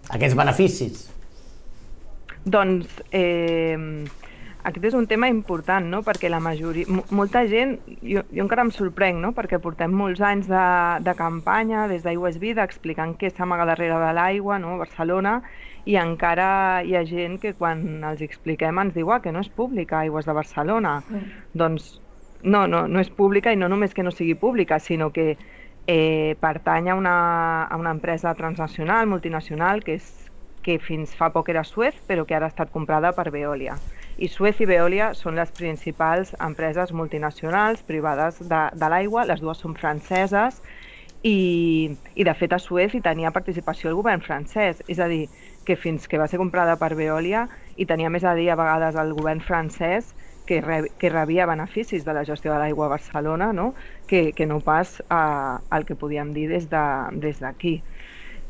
Aquests 0.09 0.37
beneficis? 0.39 1.05
Doncs 2.49 3.03
eh, 3.13 3.77
aquest 4.67 4.89
és 4.89 4.95
un 4.97 5.05
tema 5.07 5.29
important, 5.31 5.85
no? 5.87 6.01
perquè 6.03 6.29
la 6.29 6.41
majoria, 6.43 6.85
molta 7.15 7.45
gent, 7.47 7.77
jo, 8.03 8.25
jo 8.27 8.43
encara 8.43 8.65
em 8.67 8.71
sorprenc, 8.75 9.21
no? 9.23 9.31
perquè 9.37 9.59
portem 9.63 9.93
molts 9.95 10.19
anys 10.19 10.49
de, 10.51 10.65
de 11.05 11.13
campanya 11.15 11.87
des 11.91 12.03
d'Aigües 12.03 12.39
Vida 12.43 12.65
explicant 12.67 13.15
què 13.19 13.31
s'amaga 13.31 13.69
darrere 13.69 13.99
de 14.01 14.11
l'aigua 14.17 14.59
no? 14.59 14.75
Barcelona 14.81 15.39
i 15.87 15.95
encara 15.95 16.49
hi 16.83 16.97
ha 16.97 17.05
gent 17.07 17.39
que 17.39 17.53
quan 17.55 18.03
els 18.03 18.21
expliquem 18.25 18.81
ens 18.83 18.97
diu 18.97 19.13
ah, 19.13 19.21
que 19.23 19.31
no 19.31 19.39
és 19.45 19.49
pública 19.49 20.03
Aigües 20.03 20.27
de 20.27 20.35
Barcelona. 20.35 20.99
Mm. 21.07 21.39
Doncs 21.63 21.93
no, 22.43 22.65
no, 22.67 22.83
no 22.87 22.99
és 22.99 23.09
pública 23.09 23.53
i 23.53 23.59
no 23.59 23.71
només 23.71 23.95
que 23.95 24.03
no 24.03 24.11
sigui 24.11 24.35
pública, 24.35 24.79
sinó 24.79 25.09
que 25.15 25.37
eh, 25.87 26.35
pertany 26.39 26.89
a 26.91 26.95
una, 26.95 27.63
a 27.63 27.77
una 27.77 27.91
empresa 27.95 28.35
transnacional, 28.35 29.07
multinacional, 29.07 29.83
que, 29.83 29.95
és, 29.99 30.29
que 30.61 30.77
fins 30.83 31.15
fa 31.15 31.31
poc 31.33 31.49
era 31.49 31.63
Suez, 31.63 31.95
però 32.07 32.27
que 32.27 32.35
ara 32.35 32.47
ha 32.47 32.53
estat 32.53 32.71
comprada 32.75 33.15
per 33.15 33.29
Veolia. 33.31 33.79
I 34.17 34.27
Suez 34.27 34.59
i 34.61 34.67
Veolia 34.69 35.13
són 35.13 35.35
les 35.39 35.51
principals 35.51 36.33
empreses 36.39 36.91
multinacionals 36.91 37.83
privades 37.83 38.39
de, 38.41 38.61
de 38.75 38.89
l'aigua, 38.91 39.25
les 39.29 39.41
dues 39.41 39.61
són 39.63 39.75
franceses, 39.75 40.61
i, 41.23 41.99
i 42.15 42.23
de 42.23 42.33
fet 42.33 42.53
a 42.55 42.59
Suez 42.63 42.93
hi 42.95 43.01
tenia 43.03 43.31
participació 43.35 43.89
el 43.89 43.97
govern 43.99 44.21
francès, 44.23 44.81
és 44.87 44.99
a 44.99 45.07
dir, 45.11 45.27
que 45.67 45.75
fins 45.75 46.07
que 46.07 46.17
va 46.17 46.27
ser 46.31 46.39
comprada 46.39 46.77
per 46.79 46.95
Veolia 46.95 47.47
i 47.75 47.85
tenia 47.85 48.09
més 48.09 48.23
a 48.23 48.33
dir 48.37 48.49
a 48.49 48.57
vegades 48.59 48.95
el 48.95 49.13
govern 49.13 49.41
francès 49.43 50.13
que, 50.47 50.61
re, 50.61 50.79
que 50.97 51.11
rebia 51.11 51.45
beneficis 51.45 52.05
de 52.05 52.13
la 52.15 52.23
gestió 52.25 52.53
de 52.53 52.59
l'aigua 52.59 52.87
a 52.87 52.93
Barcelona, 52.95 53.51
no? 53.53 53.73
Que, 54.07 54.31
que 54.33 54.47
no 54.47 54.61
pas 54.65 54.97
eh, 55.01 55.57
el 55.75 55.85
que 55.85 55.99
podíem 55.99 56.33
dir 56.33 56.47
des 56.49 56.69
d'aquí. 56.71 57.19
De, 57.19 57.27
des 57.27 57.43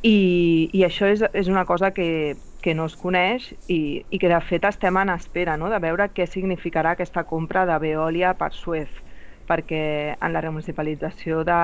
I, 0.02 0.70
I 0.72 0.86
això 0.88 1.10
és, 1.12 1.26
és 1.34 1.50
una 1.52 1.66
cosa 1.68 1.92
que, 1.92 2.38
que 2.62 2.76
no 2.76 2.86
es 2.86 2.96
coneix 3.00 3.54
i, 3.68 4.06
i 4.10 4.20
que 4.20 4.30
de 4.32 4.40
fet 4.44 4.66
estem 4.68 4.98
en 5.00 5.12
espera 5.14 5.56
no? 5.58 5.70
de 5.72 5.80
veure 5.80 6.10
què 6.12 6.28
significarà 6.28 6.94
aquesta 6.96 7.24
compra 7.24 7.66
de 7.70 7.78
Veolia 7.80 8.34
per 8.40 8.52
Suez, 8.54 8.90
perquè 9.48 9.82
en 10.20 10.34
la 10.36 10.44
remunicipalització 10.44 11.44
de, 11.48 11.60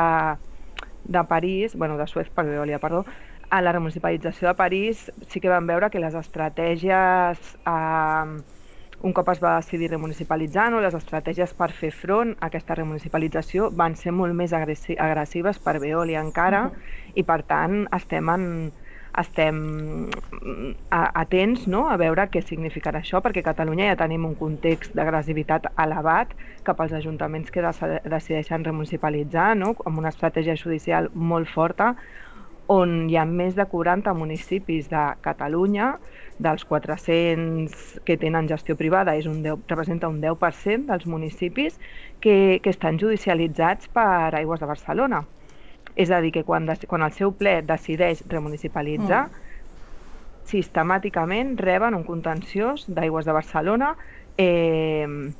de 1.04 1.24
París, 1.30 1.75
bueno, 1.75 1.98
de 1.98 2.08
Suez 2.08 2.30
per 2.30 2.46
Veolia, 2.48 2.80
perdó, 2.80 3.06
a 3.50 3.62
la 3.62 3.72
remunicipalització 3.75 4.48
de 4.48 4.56
París 4.58 5.12
sí 5.30 5.40
que 5.40 5.52
vam 5.52 5.68
veure 5.68 5.92
que 5.92 6.02
les 6.02 6.16
estratègies 6.18 7.56
eh, 7.68 8.38
un 9.06 9.14
cop 9.14 9.30
es 9.30 9.42
va 9.44 9.58
decidir 9.60 9.92
remunicipalitzar, 9.92 10.72
no, 10.72 10.80
les 10.82 10.96
estratègies 10.98 11.54
per 11.54 11.70
fer 11.75 11.92
front 11.94 12.34
a 12.40 12.48
aquesta 12.48 12.78
remunicipalització 12.80 13.70
van 13.70 13.94
ser 14.00 14.16
molt 14.16 14.34
més 14.34 14.56
agressives 14.56 15.60
per 15.62 15.78
Veolia 15.84 16.24
encara 16.24 16.66
uh 16.66 16.72
-huh. 16.72 17.12
i 17.14 17.24
per 17.24 17.44
tant 17.44 17.86
estem 17.92 18.30
en, 18.30 18.72
estem 19.22 19.60
atents 20.92 21.66
no? 21.72 21.86
a 21.90 21.96
veure 22.02 22.28
què 22.32 22.42
significarà 22.44 23.02
això, 23.02 23.22
perquè 23.24 23.44
a 23.44 23.50
Catalunya 23.50 23.90
ja 23.92 24.00
tenim 24.04 24.26
un 24.28 24.36
context 24.40 24.96
d'agressivitat 24.98 25.70
elevat 25.86 26.36
cap 26.68 26.82
als 26.82 26.96
ajuntaments 26.98 27.52
que 27.52 27.64
decideixen 27.64 28.68
remunicipalitzar, 28.68 29.54
no? 29.58 29.76
amb 29.86 30.04
una 30.04 30.12
estratègia 30.14 30.58
judicial 30.60 31.10
molt 31.14 31.52
forta, 31.52 31.94
on 32.72 33.06
hi 33.10 33.18
ha 33.18 33.26
més 33.30 33.54
de 33.56 33.66
40 33.70 34.14
municipis 34.18 34.90
de 34.90 35.04
Catalunya 35.26 35.92
dels 36.42 36.66
400 36.66 38.02
que 38.06 38.18
tenen 38.18 38.50
gestió 38.50 38.76
privada 38.76 39.16
és 39.16 39.28
un 39.30 39.44
10, 39.46 39.68
representa 39.70 40.10
un 40.10 40.20
10% 40.24 40.90
dels 40.90 41.06
municipis 41.06 41.78
que, 42.20 42.60
que 42.64 42.74
estan 42.74 43.00
judicialitzats 43.00 43.92
per 43.94 44.34
Aigües 44.34 44.60
de 44.60 44.72
Barcelona. 44.72 45.24
És 45.96 46.12
a 46.12 46.20
dir, 46.22 46.34
que 46.36 46.44
quan, 46.44 46.68
quan 46.88 47.06
el 47.06 47.16
seu 47.16 47.32
ple 47.36 47.62
decideix 47.64 48.25
remunicipalitzar, 48.32 49.25
mm. 49.30 50.52
sistemàticament 50.52 51.56
reben 51.62 51.96
un 51.96 52.04
contenciós 52.04 52.86
d'Aigües 52.88 53.25
de 53.25 53.36
Barcelona 53.36 53.96
eh, 54.38 55.32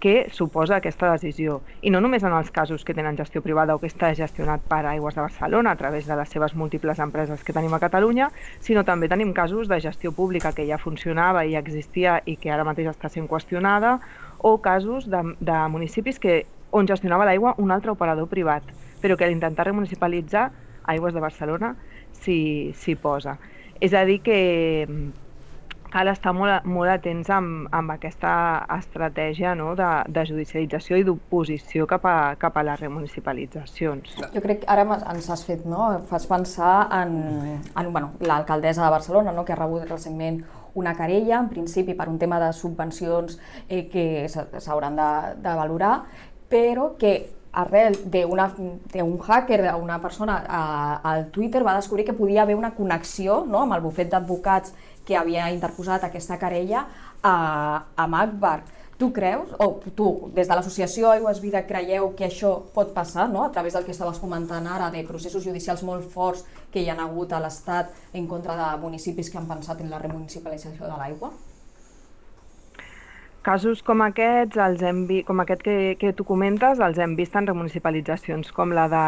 que 0.00 0.30
suposa 0.32 0.76
aquesta 0.80 1.12
decisió. 1.12 1.60
I 1.84 1.92
no 1.92 2.00
només 2.00 2.24
en 2.24 2.32
els 2.34 2.50
casos 2.50 2.82
que 2.84 2.96
tenen 2.96 3.18
gestió 3.20 3.42
privada 3.44 3.76
o 3.76 3.80
que 3.82 3.90
està 3.90 4.10
gestionat 4.16 4.64
per 4.66 4.80
Aigües 4.88 5.14
de 5.14 5.22
Barcelona 5.22 5.74
a 5.76 5.78
través 5.78 6.08
de 6.08 6.16
les 6.16 6.32
seves 6.32 6.56
múltiples 6.56 6.98
empreses 6.98 7.44
que 7.44 7.52
tenim 7.52 7.76
a 7.76 7.82
Catalunya, 7.82 8.30
sinó 8.64 8.82
també 8.88 9.10
tenim 9.12 9.34
casos 9.36 9.68
de 9.68 9.78
gestió 9.78 10.10
pública 10.16 10.54
que 10.56 10.66
ja 10.66 10.80
funcionava 10.80 11.44
i 11.44 11.52
ja 11.52 11.62
existia 11.62 12.18
i 12.24 12.38
que 12.40 12.50
ara 12.50 12.64
mateix 12.64 12.88
està 12.90 13.12
sent 13.12 13.28
qüestionada, 13.28 13.98
o 14.38 14.56
casos 14.64 15.06
de, 15.12 15.20
de 15.38 15.58
municipis 15.68 16.18
que, 16.18 16.42
on 16.72 16.88
gestionava 16.88 17.26
l'aigua 17.28 17.54
un 17.58 17.70
altre 17.70 17.92
operador 17.92 18.28
privat, 18.30 18.64
però 19.00 19.16
que 19.16 19.28
l'intentar 19.28 19.66
remunicipalitzar 19.70 20.50
Aigües 20.90 21.14
de 21.14 21.20
Barcelona 21.22 21.74
s'hi 22.20 22.94
posa. 23.00 23.38
És 23.80 23.94
a 23.96 24.04
dir 24.04 24.20
que 24.24 24.38
cal 25.90 26.08
estar 26.08 26.32
molt, 26.34 26.66
molt 26.70 26.92
atents 26.92 27.28
amb, 27.34 27.66
amb 27.74 27.94
aquesta 27.96 28.32
estratègia 28.76 29.56
no, 29.58 29.72
de, 29.78 29.88
de 30.14 30.24
judicialització 30.28 31.00
i 31.00 31.06
d'oposició 31.06 31.86
cap, 31.90 32.06
a, 32.06 32.36
cap 32.40 32.56
a 32.56 32.64
les 32.66 32.80
remunicipalitzacions. 32.80 34.14
Jo 34.20 34.44
crec 34.44 34.62
que 34.62 34.70
ara 34.70 34.86
ens 34.86 35.30
has 35.32 35.44
fet, 35.48 35.66
no? 35.68 35.90
fas 36.10 36.28
pensar 36.30 36.86
en, 37.00 37.18
en 37.58 37.92
bueno, 37.92 38.14
l'alcaldessa 38.22 38.84
de 38.86 38.94
Barcelona, 38.94 39.34
no? 39.34 39.44
que 39.44 39.56
ha 39.56 39.58
rebut 39.58 39.88
recentment 39.90 40.44
una 40.78 40.94
querella, 40.94 41.40
en 41.40 41.50
principi 41.50 41.96
per 41.98 42.06
un 42.08 42.18
tema 42.18 42.38
de 42.38 42.52
subvencions 42.54 43.40
eh, 43.66 43.88
que 43.90 44.28
s'hauran 44.30 44.96
de, 44.96 45.10
de 45.42 45.54
valorar, 45.58 45.94
però 46.50 46.92
que 46.98 47.39
arrel 47.52 47.96
d'un 48.04 49.18
hacker, 49.26 49.60
d'una 49.64 50.00
persona 50.00 50.40
a, 50.46 51.00
al 51.12 51.30
Twitter, 51.30 51.64
va 51.64 51.76
descobrir 51.76 52.04
que 52.06 52.14
podia 52.14 52.42
haver 52.42 52.56
una 52.56 52.74
connexió 52.74 53.44
no, 53.46 53.64
amb 53.64 53.74
el 53.74 53.82
bufet 53.84 54.10
d'advocats 54.10 54.74
que 55.06 55.16
havia 55.16 55.50
interposat 55.50 56.04
aquesta 56.06 56.38
querella 56.38 56.86
a, 57.22 57.34
a 57.96 58.06
Magbar. 58.06 58.60
Tu 59.00 59.08
creus, 59.16 59.48
o 59.58 59.80
tu, 59.96 60.06
des 60.36 60.46
de 60.46 60.54
l'associació 60.54 61.08
Aigües 61.08 61.40
Vida, 61.40 61.62
creieu 61.64 62.10
que 62.16 62.26
això 62.26 62.52
pot 62.74 62.92
passar, 62.92 63.30
no? 63.32 63.46
a 63.46 63.50
través 63.50 63.72
del 63.72 63.86
que 63.86 63.94
estaves 63.96 64.20
comentant 64.20 64.66
ara, 64.68 64.90
de 64.92 65.06
processos 65.08 65.42
judicials 65.42 65.82
molt 65.88 66.04
forts 66.12 66.44
que 66.70 66.82
hi 66.84 66.90
han 66.92 67.00
hagut 67.00 67.32
a 67.32 67.40
l'Estat 67.40 67.96
en 68.12 68.28
contra 68.28 68.58
de 68.58 68.68
municipis 68.82 69.32
que 69.32 69.40
han 69.40 69.48
pensat 69.48 69.80
en 69.80 69.88
la 69.88 70.02
remunicipalització 70.04 70.84
de 70.84 70.98
l'aigua? 71.00 71.32
Casos 73.42 73.80
com 73.80 74.02
aquests, 74.04 74.58
els 74.60 74.82
hem 74.84 75.06
vi... 75.08 75.22
com 75.24 75.40
aquest 75.40 75.62
que, 75.64 75.76
que 76.00 76.12
tu 76.12 76.26
comentes, 76.28 76.80
els 76.84 76.98
hem 77.00 77.14
vist 77.16 77.36
en 77.40 77.46
remunicipalitzacions 77.48 78.50
com 78.52 78.74
la 78.76 78.84
de 78.92 79.04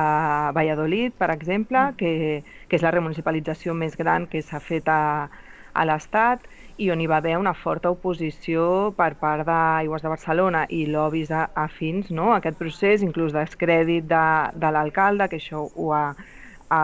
Valladolid, 0.56 1.12
per 1.20 1.28
exemple, 1.34 1.78
mm. 1.90 1.98
que, 2.00 2.40
que 2.68 2.78
és 2.78 2.84
la 2.86 2.94
remunicipalització 2.96 3.76
més 3.76 3.98
gran 3.98 4.24
que 4.32 4.40
s'ha 4.40 4.62
fet 4.64 4.88
a, 4.88 5.28
a 5.76 5.84
l'Estat 5.84 6.48
i 6.80 6.88
on 6.90 7.02
hi 7.04 7.10
va 7.10 7.18
haver 7.20 7.36
una 7.36 7.52
forta 7.52 7.92
oposició 7.92 8.64
per 8.96 9.12
part 9.20 9.44
d'Aigües 9.46 10.00
de 10.00 10.12
Barcelona 10.14 10.64
i 10.72 10.86
lobbies 10.88 11.32
afins 11.36 12.08
no? 12.10 12.32
a 12.32 12.40
aquest 12.40 12.56
procés, 12.58 13.04
inclús 13.04 13.36
descrèdit 13.36 14.08
de, 14.08 14.26
de 14.56 14.72
l'alcalde, 14.72 15.28
que 15.28 15.42
això 15.42 15.66
ho 15.68 15.92
ha, 15.92 16.06
ha, 16.72 16.82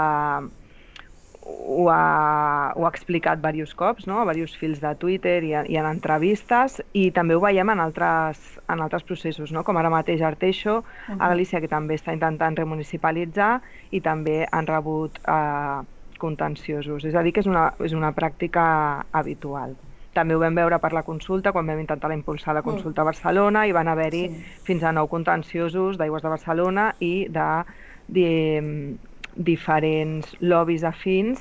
ho 1.49 1.89
ha, 1.91 2.73
ho 2.77 2.85
ha 2.85 2.91
explicat 2.91 3.41
diversos 3.41 3.75
cops, 3.75 4.07
no? 4.07 4.21
a 4.21 4.33
diversos 4.33 4.57
fils 4.61 4.81
de 4.81 4.93
Twitter 5.01 5.39
i, 5.45 5.53
i 5.73 5.79
en 5.81 5.89
entrevistes, 5.89 6.79
i 6.93 7.09
també 7.17 7.37
ho 7.37 7.43
veiem 7.45 7.73
en 7.73 7.81
altres, 7.81 8.41
en 8.69 8.85
altres 8.85 9.07
processos, 9.09 9.53
no? 9.55 9.65
com 9.65 9.81
ara 9.81 9.93
mateix 9.93 10.23
Arteixo, 10.23 10.79
uh 10.79 10.85
-huh. 10.85 11.17
a 11.19 11.29
Galícia, 11.29 11.61
que 11.61 11.69
també 11.69 11.97
està 11.97 12.13
intentant 12.13 12.57
remunicipalitzar, 12.57 13.61
i 13.91 14.01
també 14.01 14.47
han 14.51 14.67
rebut 14.67 15.19
eh, 15.27 15.81
contenciosos. 16.19 17.05
És 17.05 17.15
a 17.15 17.23
dir, 17.23 17.33
que 17.33 17.41
és 17.41 17.47
una, 17.47 17.73
és 17.81 17.93
una 17.93 18.13
pràctica 18.13 19.05
habitual. 19.13 19.77
També 20.13 20.35
ho 20.35 20.39
vam 20.39 20.55
veure 20.55 20.79
per 20.79 20.93
la 20.93 21.03
consulta, 21.03 21.53
quan 21.53 21.67
vam 21.67 21.79
intentar 21.79 22.13
impulsar 22.13 22.55
la 22.55 22.63
consulta 22.63 23.03
a 23.03 23.05
Barcelona 23.05 23.67
i 23.67 23.73
van 23.73 23.89
haver-hi 23.89 24.29
sí. 24.29 24.45
fins 24.65 24.83
a 24.83 24.93
nou 24.93 25.07
contenciosos 25.07 25.97
d'Aigües 25.97 26.23
de 26.23 26.29
Barcelona 26.29 26.95
i 26.99 27.29
de, 27.29 27.65
de 28.09 28.97
diferents 29.39 30.35
lobbies 30.43 30.85
afins 30.85 31.41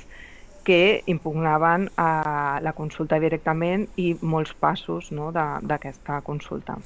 que 0.64 1.02
impugnaven 1.06 1.88
a 1.96 2.58
la 2.62 2.74
consulta 2.76 3.18
directament 3.18 3.86
i 3.96 4.12
molts 4.20 4.52
passos 4.54 5.10
no, 5.12 5.30
d'aquesta 5.32 6.20
consulta. 6.26 6.76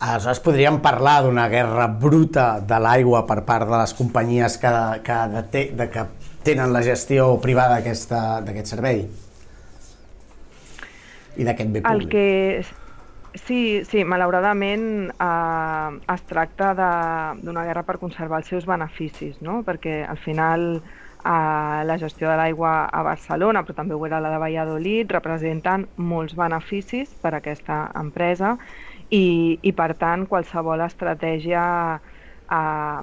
Aleshores 0.00 0.40
podríem 0.40 0.78
parlar 0.80 1.20
d'una 1.24 1.48
guerra 1.52 1.86
bruta 1.86 2.46
de 2.60 2.78
l'aigua 2.80 3.26
per 3.28 3.42
part 3.48 3.68
de 3.68 3.76
les 3.76 3.92
companyies 3.94 4.56
que, 4.58 4.72
que, 5.06 5.18
de, 5.34 5.64
de, 5.76 5.88
que 5.92 6.06
tenen 6.42 6.72
la 6.72 6.82
gestió 6.82 7.34
privada 7.42 7.80
d'aquest 7.82 8.72
servei? 8.72 9.04
i 11.40 11.46
d'aquest 11.46 11.70
bé 11.72 11.82
El 11.84 12.04
públic. 12.04 12.10
que... 12.10 12.79
Sí, 13.34 13.84
sí, 13.86 14.02
malauradament 14.02 15.12
eh, 15.14 15.98
es 16.14 16.22
tracta 16.26 16.72
d'una 17.38 17.62
guerra 17.68 17.84
per 17.86 18.00
conservar 18.02 18.40
els 18.42 18.50
seus 18.50 18.66
beneficis, 18.66 19.36
no? 19.44 19.60
perquè 19.66 20.00
al 20.02 20.18
final 20.18 20.64
eh, 20.80 21.80
la 21.86 21.98
gestió 22.00 22.26
de 22.26 22.36
l'aigua 22.40 22.88
a 22.90 23.02
Barcelona, 23.06 23.62
però 23.62 23.76
també 23.78 23.94
ho 23.94 24.06
era 24.06 24.18
la 24.20 24.32
de 24.34 24.40
Valladolid, 24.42 25.12
representen 25.14 25.86
molts 25.96 26.34
beneficis 26.34 27.12
per 27.22 27.36
a 27.36 27.38
aquesta 27.38 27.84
empresa 28.00 28.56
i, 29.10 29.58
i 29.62 29.72
per 29.78 29.92
tant 30.00 30.26
qualsevol 30.26 30.82
estratègia 30.82 31.62
eh, 32.50 33.02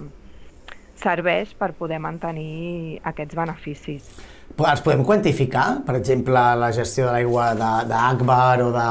serveix 0.98 1.53
per 1.55 1.72
poder 1.77 2.01
mantenir 2.03 3.00
aquests 3.05 3.38
beneficis. 3.38 4.12
Els 4.57 4.84
podem 4.84 5.05
quantificar? 5.07 5.86
Per 5.88 5.96
exemple, 5.96 6.41
la 6.60 6.72
gestió 6.75 7.07
de 7.07 7.15
l'aigua 7.15 7.51
d'Akbar 7.88 8.65
o 8.65 8.69
de, 8.75 8.89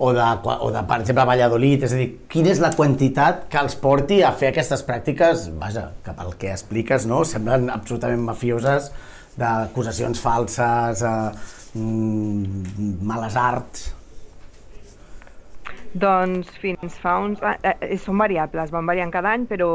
o, 0.00 0.10
de, 0.16 0.26
o 0.64 0.70
de, 0.72 0.82
per 0.88 0.98
exemple, 1.02 1.26
Valladolid? 1.28 1.84
És 1.84 1.92
a 1.92 2.00
dir, 2.00 2.08
quina 2.32 2.48
és 2.54 2.60
la 2.62 2.72
quantitat 2.72 3.44
que 3.52 3.60
els 3.60 3.76
porti 3.82 4.22
a 4.24 4.32
fer 4.32 4.48
aquestes 4.50 4.82
pràctiques, 4.88 5.50
vaja, 5.60 5.90
que 6.04 6.14
pel 6.16 6.32
que 6.40 6.52
expliques, 6.54 7.04
no? 7.10 7.20
semblen 7.28 7.68
absolutament 7.74 8.24
mafioses, 8.24 8.88
d'acusacions 9.40 10.22
falses, 10.24 11.04
eh, 11.04 11.78
mm, 11.78 13.00
males 13.12 13.36
arts... 13.36 13.90
Doncs 15.90 16.52
fins 16.62 16.94
fa 17.02 17.16
uns... 17.18 17.40
Eh, 17.42 17.72
eh, 17.74 17.96
són 17.98 18.20
variables, 18.22 18.70
van 18.70 18.86
variant 18.86 19.10
cada 19.10 19.34
any, 19.34 19.48
però 19.50 19.70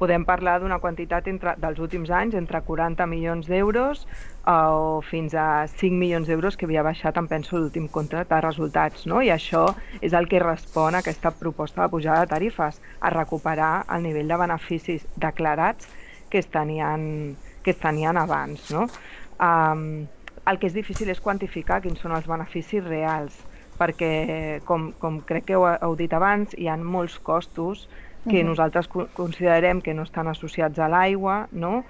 podem 0.00 0.24
parlar 0.24 0.56
d'una 0.62 0.80
quantitat 0.80 1.28
entre, 1.28 1.52
dels 1.60 1.78
últims 1.78 2.10
anys 2.10 2.34
entre 2.38 2.62
40 2.64 3.04
milions 3.10 3.48
d'euros 3.50 4.06
eh, 4.06 4.52
o 4.52 5.02
fins 5.04 5.36
a 5.36 5.66
5 5.68 5.92
milions 5.92 6.30
d'euros 6.30 6.56
que 6.56 6.64
havia 6.64 6.84
baixat, 6.86 7.20
em 7.20 7.28
penso, 7.28 7.58
l'últim 7.58 7.86
compte 7.92 8.24
de 8.24 8.40
resultats. 8.40 9.04
No? 9.10 9.20
I 9.20 9.28
això 9.34 9.66
és 10.00 10.16
el 10.16 10.28
que 10.30 10.40
respon 10.40 10.96
a 10.96 11.04
aquesta 11.04 11.34
proposta 11.36 11.84
de 11.84 11.92
pujada 11.92 12.24
de 12.24 12.32
tarifes, 12.32 12.80
a 13.00 13.12
recuperar 13.12 13.84
el 13.92 14.08
nivell 14.08 14.32
de 14.32 14.40
beneficis 14.40 15.04
declarats 15.20 15.88
que 16.30 16.40
es 16.40 16.48
tenien, 16.48 17.36
que 17.62 17.74
es 17.74 17.80
tenien 17.82 18.16
abans. 18.16 18.70
No? 18.72 18.88
Um, 19.36 20.06
el 20.48 20.58
que 20.58 20.70
és 20.70 20.74
difícil 20.74 21.10
és 21.12 21.20
quantificar 21.20 21.82
quins 21.84 22.00
són 22.00 22.16
els 22.16 22.28
beneficis 22.28 22.86
reals, 22.86 23.36
perquè, 23.80 24.60
com, 24.68 24.90
com 25.00 25.20
crec 25.28 25.50
que 25.50 25.56
heu, 25.56 25.66
heu 25.68 25.96
dit 25.96 26.12
abans, 26.16 26.56
hi 26.56 26.68
ha 26.68 26.76
molts 26.80 27.18
costos 27.24 27.86
que 28.28 28.42
nosaltres 28.44 28.88
co- 28.88 29.08
considerem 29.16 29.80
que 29.80 29.94
no 29.94 30.02
estan 30.02 30.28
associats 30.28 30.78
a 30.78 30.88
l'aigua, 30.88 31.46
no? 31.52 31.84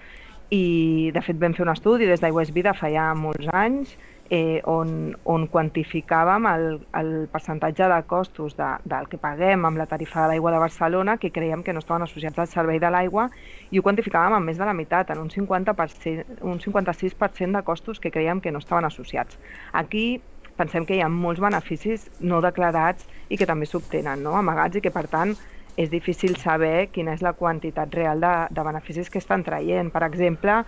i 0.50 1.10
de 1.14 1.20
fet 1.22 1.38
vam 1.38 1.52
fer 1.54 1.62
un 1.62 1.70
estudi 1.70 2.06
des 2.10 2.18
d'Aigües 2.20 2.50
Vida 2.52 2.72
fa 2.74 2.88
ja 2.90 3.12
molts 3.14 3.46
anys 3.54 3.92
eh, 4.30 4.60
on, 4.66 5.14
on 5.24 5.44
quantificàvem 5.46 6.46
el, 6.50 6.64
el 6.98 7.10
percentatge 7.30 7.86
de 7.86 7.98
costos 8.10 8.56
de, 8.58 8.66
del 8.84 9.06
que 9.06 9.18
paguem 9.18 9.64
amb 9.66 9.78
la 9.78 9.86
tarifa 9.86 10.22
de 10.24 10.32
l'aigua 10.32 10.50
de 10.50 10.58
Barcelona 10.58 11.18
que 11.18 11.30
creiem 11.30 11.62
que 11.62 11.72
no 11.72 11.78
estaven 11.78 12.02
associats 12.02 12.38
al 12.38 12.48
servei 12.50 12.80
de 12.82 12.90
l'aigua 12.90 13.28
i 13.70 13.78
ho 13.78 13.82
quantificàvem 13.86 14.34
amb 14.40 14.46
més 14.50 14.58
de 14.58 14.66
la 14.66 14.74
meitat, 14.74 15.10
en 15.14 15.22
un, 15.22 15.30
50%, 15.30 16.40
un 16.42 16.58
56% 16.58 17.56
de 17.56 17.62
costos 17.62 18.00
que 18.00 18.10
creiem 18.10 18.40
que 18.40 18.50
no 18.50 18.58
estaven 18.58 18.84
associats. 18.84 19.38
Aquí 19.72 20.20
pensem 20.58 20.84
que 20.84 20.96
hi 20.98 21.00
ha 21.00 21.08
molts 21.08 21.40
beneficis 21.40 22.10
no 22.18 22.40
declarats 22.42 23.06
i 23.28 23.38
que 23.38 23.46
també 23.46 23.66
s'obtenen, 23.66 24.22
no? 24.22 24.34
amagats 24.36 24.76
i 24.76 24.82
que 24.82 24.90
per 24.90 25.06
tant 25.08 25.36
és 25.80 25.88
difícil 25.88 26.36
saber 26.36 26.90
quina 26.92 27.14
és 27.16 27.22
la 27.24 27.32
quantitat 27.36 27.94
real 27.96 28.20
de, 28.20 28.32
de 28.52 28.64
beneficis 28.66 29.08
que 29.08 29.20
estan 29.22 29.44
traient. 29.46 29.88
Per 29.94 30.02
exemple, 30.04 30.58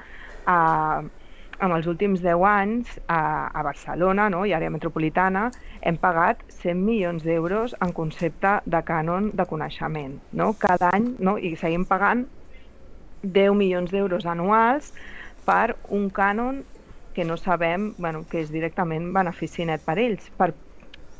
eh, 0.48 1.00
en 1.62 1.70
els 1.76 1.86
últims 1.86 2.22
10 2.24 2.44
anys 2.48 2.96
a, 3.06 3.48
a 3.52 3.62
Barcelona 3.62 4.28
no, 4.32 4.42
i 4.48 4.54
àrea 4.56 4.72
metropolitana 4.72 5.48
hem 5.80 5.98
pagat 6.00 6.42
100 6.62 6.80
milions 6.80 7.22
d'euros 7.26 7.76
en 7.84 7.92
concepte 7.94 8.56
de 8.64 8.80
cànon 8.88 9.30
de 9.36 9.46
coneixement. 9.46 10.16
No? 10.32 10.52
Cada 10.58 10.90
any, 10.96 11.12
no, 11.20 11.36
i 11.38 11.54
seguim 11.60 11.84
pagant 11.88 12.24
10 13.22 13.54
milions 13.58 13.92
d'euros 13.92 14.26
anuals 14.26 14.90
per 15.46 15.76
un 15.90 16.08
cànon 16.10 16.62
que 17.14 17.24
no 17.28 17.36
sabem 17.36 17.92
bueno, 17.98 18.24
que 18.30 18.40
és 18.40 18.50
directament 18.50 19.12
benefici 19.14 19.66
net 19.68 19.84
per 19.84 19.98
ells, 20.00 20.30
per, 20.38 20.52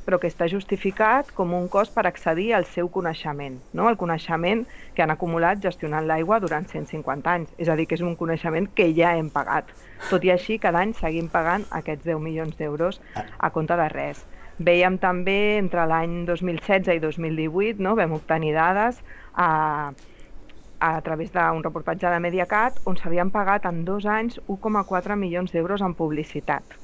però 0.04 0.18
que 0.18 0.30
està 0.30 0.48
justificat 0.50 1.30
com 1.36 1.54
un 1.54 1.68
cost 1.72 1.94
per 1.94 2.04
accedir 2.08 2.50
al 2.56 2.66
seu 2.66 2.88
coneixement, 2.90 3.60
no? 3.72 3.88
el 3.90 3.98
coneixement 4.00 4.64
que 4.96 5.04
han 5.04 5.14
acumulat 5.14 5.62
gestionant 5.62 6.06
l'aigua 6.08 6.40
durant 6.42 6.66
150 6.68 7.30
anys. 7.30 7.54
És 7.58 7.70
a 7.70 7.76
dir, 7.78 7.86
que 7.86 7.98
és 7.98 8.04
un 8.04 8.16
coneixement 8.18 8.68
que 8.76 8.90
ja 8.96 9.14
hem 9.16 9.30
pagat. 9.30 9.70
Tot 10.10 10.24
i 10.26 10.32
així, 10.34 10.58
cada 10.62 10.82
any 10.82 10.94
seguim 10.98 11.30
pagant 11.32 11.66
aquests 11.70 12.06
10 12.08 12.22
milions 12.22 12.58
d'euros 12.58 13.00
a 13.16 13.50
compte 13.54 13.78
de 13.78 13.88
res. 13.94 14.24
Veiem 14.58 14.98
també 15.02 15.58
entre 15.58 15.86
l'any 15.88 16.22
2016 16.28 16.96
i 16.96 17.02
2018, 17.02 17.82
no? 17.82 17.94
vam 17.98 18.18
obtenir 18.18 18.52
dades 18.58 19.00
a, 19.32 19.92
a 20.82 20.92
través 21.06 21.32
d'un 21.32 21.62
reportatge 21.62 22.10
de 22.10 22.20
Mediacat 22.20 22.82
on 22.84 22.98
s'havien 22.98 23.30
pagat 23.30 23.70
en 23.70 23.84
dos 23.86 24.06
anys 24.06 24.40
1,4 24.50 25.16
milions 25.16 25.54
d'euros 25.54 25.82
en 25.86 25.94
publicitat 25.94 26.81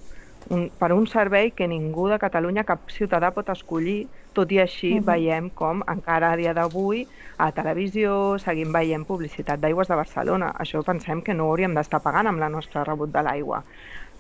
un, 0.51 0.69
per 0.79 0.93
un 0.93 1.07
servei 1.07 1.51
que 1.53 1.69
ningú 1.69 2.09
de 2.09 2.19
Catalunya, 2.19 2.65
cap 2.65 2.89
ciutadà 2.93 3.31
pot 3.37 3.49
escollir, 3.53 4.07
tot 4.33 4.53
i 4.53 4.61
així 4.61 4.93
uh 4.95 5.01
-huh. 5.01 5.05
veiem 5.05 5.51
com 5.51 5.83
encara 5.87 6.33
a 6.33 6.37
dia 6.37 6.55
d'avui 6.55 7.07
a 7.39 7.53
televisió 7.53 8.39
seguim 8.39 8.73
veient 8.73 9.07
publicitat 9.07 9.61
d'aigües 9.61 9.89
de 9.89 9.95
Barcelona. 9.95 10.53
Això 10.59 10.83
pensem 10.85 11.23
que 11.23 11.35
no 11.35 11.47
ho 11.47 11.51
hauríem 11.51 11.75
d'estar 11.75 12.01
pagant 12.01 12.27
amb 12.27 12.39
la 12.39 12.49
nostra 12.49 12.85
rebut 12.85 13.13
de 13.13 13.23
l'aigua. 13.23 13.63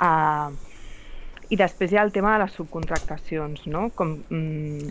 Uh, 0.00 0.54
I 1.50 1.56
després 1.56 1.92
hi 1.92 1.96
ha 1.96 2.02
el 2.02 2.12
tema 2.12 2.32
de 2.34 2.44
les 2.44 2.52
subcontractacions, 2.52 3.66
no? 3.66 3.90
Com, 3.94 4.22
mm, 4.30 4.88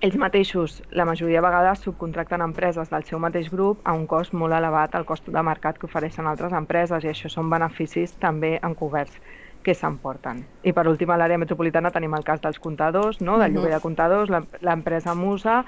ells 0.00 0.16
mateixos, 0.16 0.82
la 0.90 1.04
majoria 1.04 1.40
de 1.40 1.46
vegades, 1.46 1.78
subcontracten 1.78 2.40
empreses 2.40 2.90
del 2.90 3.04
seu 3.04 3.18
mateix 3.18 3.50
grup 3.50 3.80
a 3.84 3.92
un 3.92 4.06
cost 4.06 4.32
molt 4.32 4.52
elevat 4.52 4.94
al 4.94 5.04
cost 5.04 5.26
de 5.26 5.42
mercat 5.42 5.78
que 5.78 5.86
ofereixen 5.86 6.26
altres 6.26 6.52
empreses 6.52 7.04
i 7.04 7.08
això 7.08 7.28
són 7.28 7.50
beneficis 7.50 8.12
també 8.18 8.58
encoberts 8.62 9.20
que 9.64 9.74
s'emporten. 9.74 10.44
I 10.62 10.72
per 10.76 10.84
últim, 10.90 11.10
a 11.10 11.16
l'àrea 11.18 11.40
metropolitana 11.40 11.90
tenim 11.94 12.14
el 12.14 12.24
cas 12.26 12.42
dels 12.44 12.60
comptadors, 12.62 13.20
no? 13.24 13.38
del 13.40 13.54
lloguer 13.56 13.72
de 13.74 13.80
comptadors, 13.82 14.30
l'em- 14.30 14.46
l'empresa 14.60 15.14
Musa, 15.16 15.62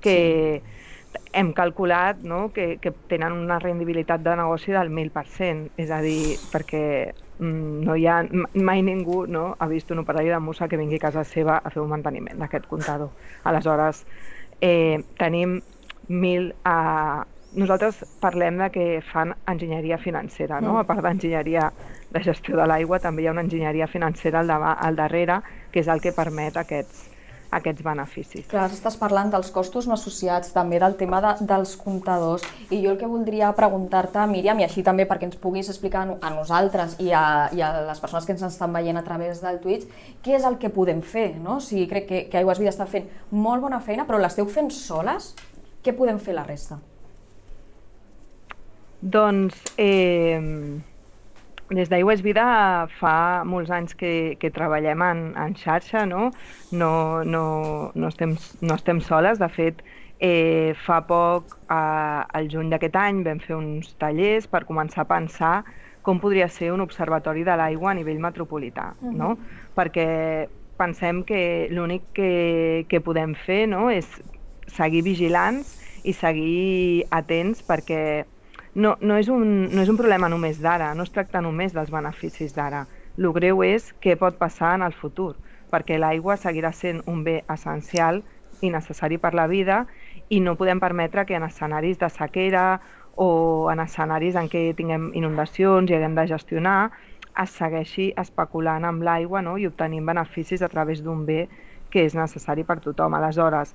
que 0.00 0.62
hem 1.36 1.52
calculat 1.52 2.22
no? 2.24 2.46
que, 2.56 2.78
que 2.80 2.90
tenen 3.12 3.34
una 3.36 3.58
rendibilitat 3.60 4.22
de 4.24 4.36
negoci 4.40 4.72
del 4.72 4.88
1.000%, 4.88 5.68
és 5.76 5.90
a 5.92 6.00
dir, 6.00 6.38
perquè 6.52 7.12
mm, 7.38 7.82
no 7.84 7.96
hi 8.00 8.06
ha, 8.08 8.22
mai 8.54 8.80
ningú 8.86 9.26
no, 9.28 9.50
ha 9.60 9.68
vist 9.68 9.92
un 9.92 10.00
operari 10.00 10.32
de 10.32 10.40
Musa 10.40 10.68
que 10.68 10.80
vingui 10.80 10.96
a 10.96 11.04
casa 11.10 11.24
seva 11.28 11.58
a 11.60 11.70
fer 11.70 11.82
un 11.84 11.92
manteniment 11.92 12.40
d'aquest 12.40 12.66
comptador. 12.70 13.12
Aleshores, 13.44 14.06
eh, 14.60 15.04
tenim 15.20 15.60
mil... 16.08 16.54
Eh, 16.64 17.20
nosaltres 17.54 18.02
parlem 18.20 18.58
de 18.58 18.70
que 18.72 18.84
fan 19.12 19.34
enginyeria 19.46 19.98
financera, 19.98 20.60
no? 20.60 20.78
A 20.78 20.84
part 20.88 21.02
d'enginyeria 21.04 21.70
de 22.12 22.20
gestió 22.24 22.56
de 22.56 22.66
l'aigua, 22.66 22.98
també 23.00 23.22
hi 23.22 23.26
ha 23.28 23.32
una 23.36 23.42
enginyeria 23.44 23.86
financera 23.88 24.40
al, 24.40 24.46
dava- 24.48 24.76
al 24.80 24.96
darrere, 24.96 25.40
que 25.72 25.80
és 25.80 25.88
el 25.88 26.00
que 26.00 26.12
permet 26.12 26.56
aquests, 26.56 27.08
aquests 27.52 27.82
beneficis. 27.84 28.46
Clar, 28.48 28.70
estàs 28.72 28.96
parlant 28.96 29.28
dels 29.32 29.50
costos 29.52 29.84
no 29.86 29.92
associats, 29.98 30.52
també 30.54 30.78
del 30.80 30.94
tema 30.96 31.20
de, 31.20 31.32
dels 31.44 31.74
comptadors, 31.76 32.44
i 32.70 32.78
jo 32.84 32.92
el 32.94 32.98
que 33.00 33.06
voldria 33.08 33.50
preguntar-te, 33.56 34.24
Míriam, 34.30 34.60
i 34.60 34.64
així 34.64 34.82
també 34.82 35.04
perquè 35.08 35.28
ens 35.28 35.36
puguis 35.36 35.68
explicar 35.68 36.06
a 36.08 36.30
nosaltres 36.32 36.96
i 37.00 37.10
a, 37.12 37.50
i 37.52 37.60
a 37.60 37.72
les 37.90 38.00
persones 38.00 38.24
que 38.24 38.32
ens 38.32 38.42
estan 38.48 38.72
veient 38.72 38.96
a 38.96 39.04
través 39.04 39.42
del 39.44 39.60
Twitch, 39.60 39.84
què 40.24 40.36
és 40.38 40.44
el 40.48 40.56
que 40.56 40.70
podem 40.72 41.02
fer, 41.02 41.34
no? 41.36 41.58
O 41.58 41.60
sigui, 41.60 41.84
crec 41.92 42.08
que, 42.08 42.22
que 42.32 42.40
Aigües 42.40 42.58
Vida 42.58 42.72
està 42.72 42.86
fent 42.88 43.08
molt 43.30 43.60
bona 43.60 43.80
feina, 43.84 44.06
però 44.08 44.16
l'esteu 44.20 44.48
fent 44.48 44.70
soles? 44.72 45.34
Què 45.84 45.92
podem 45.92 46.16
fer 46.18 46.32
la 46.38 46.44
resta? 46.48 46.78
Doncs 49.02 49.66
eh, 49.76 50.38
des 51.70 51.88
d'Aigües 51.90 52.20
Vida 52.22 52.44
fa 53.00 53.42
molts 53.48 53.70
anys 53.74 53.96
que, 53.98 54.36
que 54.40 54.50
treballem 54.54 55.02
en, 55.02 55.22
en 55.38 55.54
xarxa, 55.58 56.04
no? 56.06 56.30
No, 56.70 57.24
no, 57.24 57.44
no, 57.94 58.08
estem, 58.08 58.36
no 58.60 58.76
estem 58.78 59.00
soles, 59.02 59.40
de 59.42 59.48
fet, 59.50 59.82
eh, 60.22 60.72
fa 60.84 61.00
poc, 61.08 61.56
eh, 61.66 62.20
al 62.38 62.50
juny 62.52 62.70
d'aquest 62.70 62.98
any, 63.00 63.22
vam 63.26 63.40
fer 63.42 63.56
uns 63.56 63.94
tallers 63.98 64.46
per 64.52 64.64
començar 64.68 65.02
a 65.06 65.10
pensar 65.10 65.54
com 66.02 66.20
podria 66.22 66.48
ser 66.50 66.72
un 66.74 66.82
observatori 66.82 67.44
de 67.46 67.56
l'aigua 67.58 67.92
a 67.92 67.96
nivell 67.98 68.20
metropolità, 68.22 68.92
no? 69.00 69.36
Perquè 69.78 70.06
pensem 70.78 71.22
que 71.26 71.68
l'únic 71.70 72.08
que, 72.14 72.86
que 72.90 73.00
podem 73.00 73.34
fer 73.38 73.64
no, 73.70 73.88
és 73.90 74.18
seguir 74.70 75.02
vigilants 75.06 75.76
i 76.02 76.14
seguir 76.14 77.06
atents 77.10 77.62
perquè 77.66 78.24
no, 78.74 78.96
no, 79.00 79.16
és 79.20 79.28
un, 79.28 79.68
no 79.72 79.82
és 79.82 79.90
un 79.92 79.98
problema 80.00 80.30
només 80.32 80.60
d'ara, 80.62 80.92
no 80.94 81.04
es 81.06 81.12
tracta 81.12 81.42
només 81.44 81.74
dels 81.76 81.90
beneficis 81.92 82.54
d'ara. 82.56 82.86
El 83.18 83.28
greu 83.36 83.62
és 83.66 83.90
què 84.00 84.16
pot 84.16 84.38
passar 84.40 84.74
en 84.78 84.86
el 84.86 84.96
futur, 84.96 85.34
perquè 85.72 85.98
l'aigua 86.00 86.38
seguirà 86.40 86.72
sent 86.72 87.02
un 87.06 87.22
bé 87.24 87.42
essencial 87.52 88.22
i 88.62 88.70
necessari 88.70 89.18
per 89.18 89.34
la 89.34 89.46
vida 89.50 89.84
i 90.30 90.40
no 90.40 90.56
podem 90.56 90.80
permetre 90.80 91.26
que 91.26 91.36
en 91.36 91.44
escenaris 91.44 91.98
de 92.00 92.08
sequera 92.08 92.80
o 93.16 93.68
en 93.72 93.80
escenaris 93.84 94.36
en 94.40 94.48
què 94.48 94.70
tinguem 94.76 95.10
inundacions 95.18 95.90
i 95.90 95.96
haguem 95.96 96.14
de 96.16 96.28
gestionar 96.30 96.92
es 97.42 97.52
segueixi 97.56 98.10
especulant 98.20 98.84
amb 98.84 99.04
l'aigua 99.04 99.42
no? 99.44 99.56
i 99.58 99.66
obtenint 99.68 100.06
beneficis 100.08 100.62
a 100.62 100.68
través 100.72 101.02
d'un 101.04 101.24
bé 101.28 101.46
que 101.92 102.06
és 102.06 102.14
necessari 102.16 102.64
per 102.64 102.78
tothom. 102.80 103.14
Aleshores, 103.14 103.74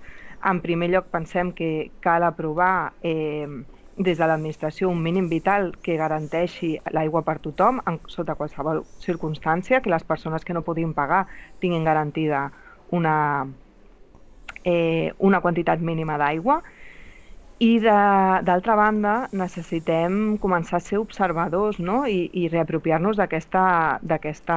en 0.49 0.61
primer 0.61 0.89
lloc 0.89 1.09
pensem 1.13 1.51
que 1.53 1.91
cal 2.01 2.25
aprovar 2.25 2.93
eh, 3.05 3.45
des 3.97 4.17
de 4.17 4.27
l'administració 4.29 4.89
un 4.89 5.01
mínim 5.01 5.27
vital 5.29 5.71
que 5.81 5.97
garanteixi 5.97 6.75
l'aigua 6.93 7.23
per 7.25 7.39
tothom 7.41 7.81
en, 7.89 7.99
sota 8.07 8.35
qualsevol 8.37 8.83
circumstància, 9.01 9.81
que 9.81 9.89
les 9.89 10.05
persones 10.05 10.45
que 10.45 10.53
no 10.53 10.61
puguin 10.61 10.93
pagar 10.93 11.25
tinguin 11.59 11.83
garantida 11.83 12.51
una, 12.91 13.47
eh, 14.63 15.13
una 15.17 15.41
quantitat 15.41 15.81
mínima 15.81 16.17
d'aigua 16.21 16.61
i 17.57 17.79
d'altra 17.81 18.75
banda 18.77 19.13
necessitem 19.33 20.37
començar 20.37 20.77
a 20.77 20.85
ser 20.85 20.99
observadors 21.01 21.79
no? 21.81 22.03
i, 22.05 22.29
i 22.37 22.45
reapropiar-nos 22.53 23.17
d'aquesta 23.17 24.49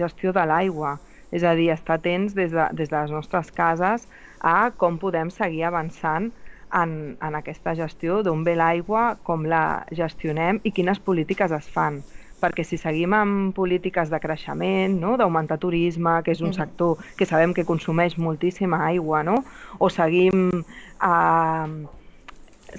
gestió 0.00 0.32
de 0.32 0.46
l'aigua. 0.48 0.96
És 1.32 1.44
a 1.44 1.52
dir, 1.56 1.68
estar 1.72 1.98
atents 1.98 2.32
des 2.36 2.52
de, 2.52 2.64
des 2.76 2.88
de 2.88 2.96
les 2.96 3.12
nostres 3.12 3.52
cases 3.52 4.08
a 4.40 4.72
com 4.76 4.96
podem 5.00 5.28
seguir 5.32 5.64
avançant 5.68 6.30
en, 6.72 7.16
en 7.20 7.38
aquesta 7.38 7.74
gestió 7.78 8.22
d'on 8.24 8.44
ve 8.46 8.56
l'aigua, 8.56 9.12
com 9.26 9.46
la 9.48 9.84
gestionem 9.92 10.60
i 10.64 10.72
quines 10.72 11.00
polítiques 11.00 11.52
es 11.52 11.68
fan. 11.68 12.00
Perquè 12.42 12.64
si 12.66 12.78
seguim 12.80 13.14
amb 13.14 13.54
polítiques 13.54 14.10
de 14.10 14.18
creixement, 14.18 14.96
no? 14.98 15.14
d'augmentar 15.20 15.60
turisme, 15.62 16.18
que 16.26 16.34
és 16.34 16.42
un 16.42 16.54
sector 16.56 16.98
que 17.18 17.28
sabem 17.28 17.54
que 17.54 17.66
consumeix 17.68 18.18
moltíssima 18.18 18.82
aigua, 18.88 19.22
no? 19.22 19.36
o 19.78 19.90
seguim 19.92 20.48
eh, 20.50 21.68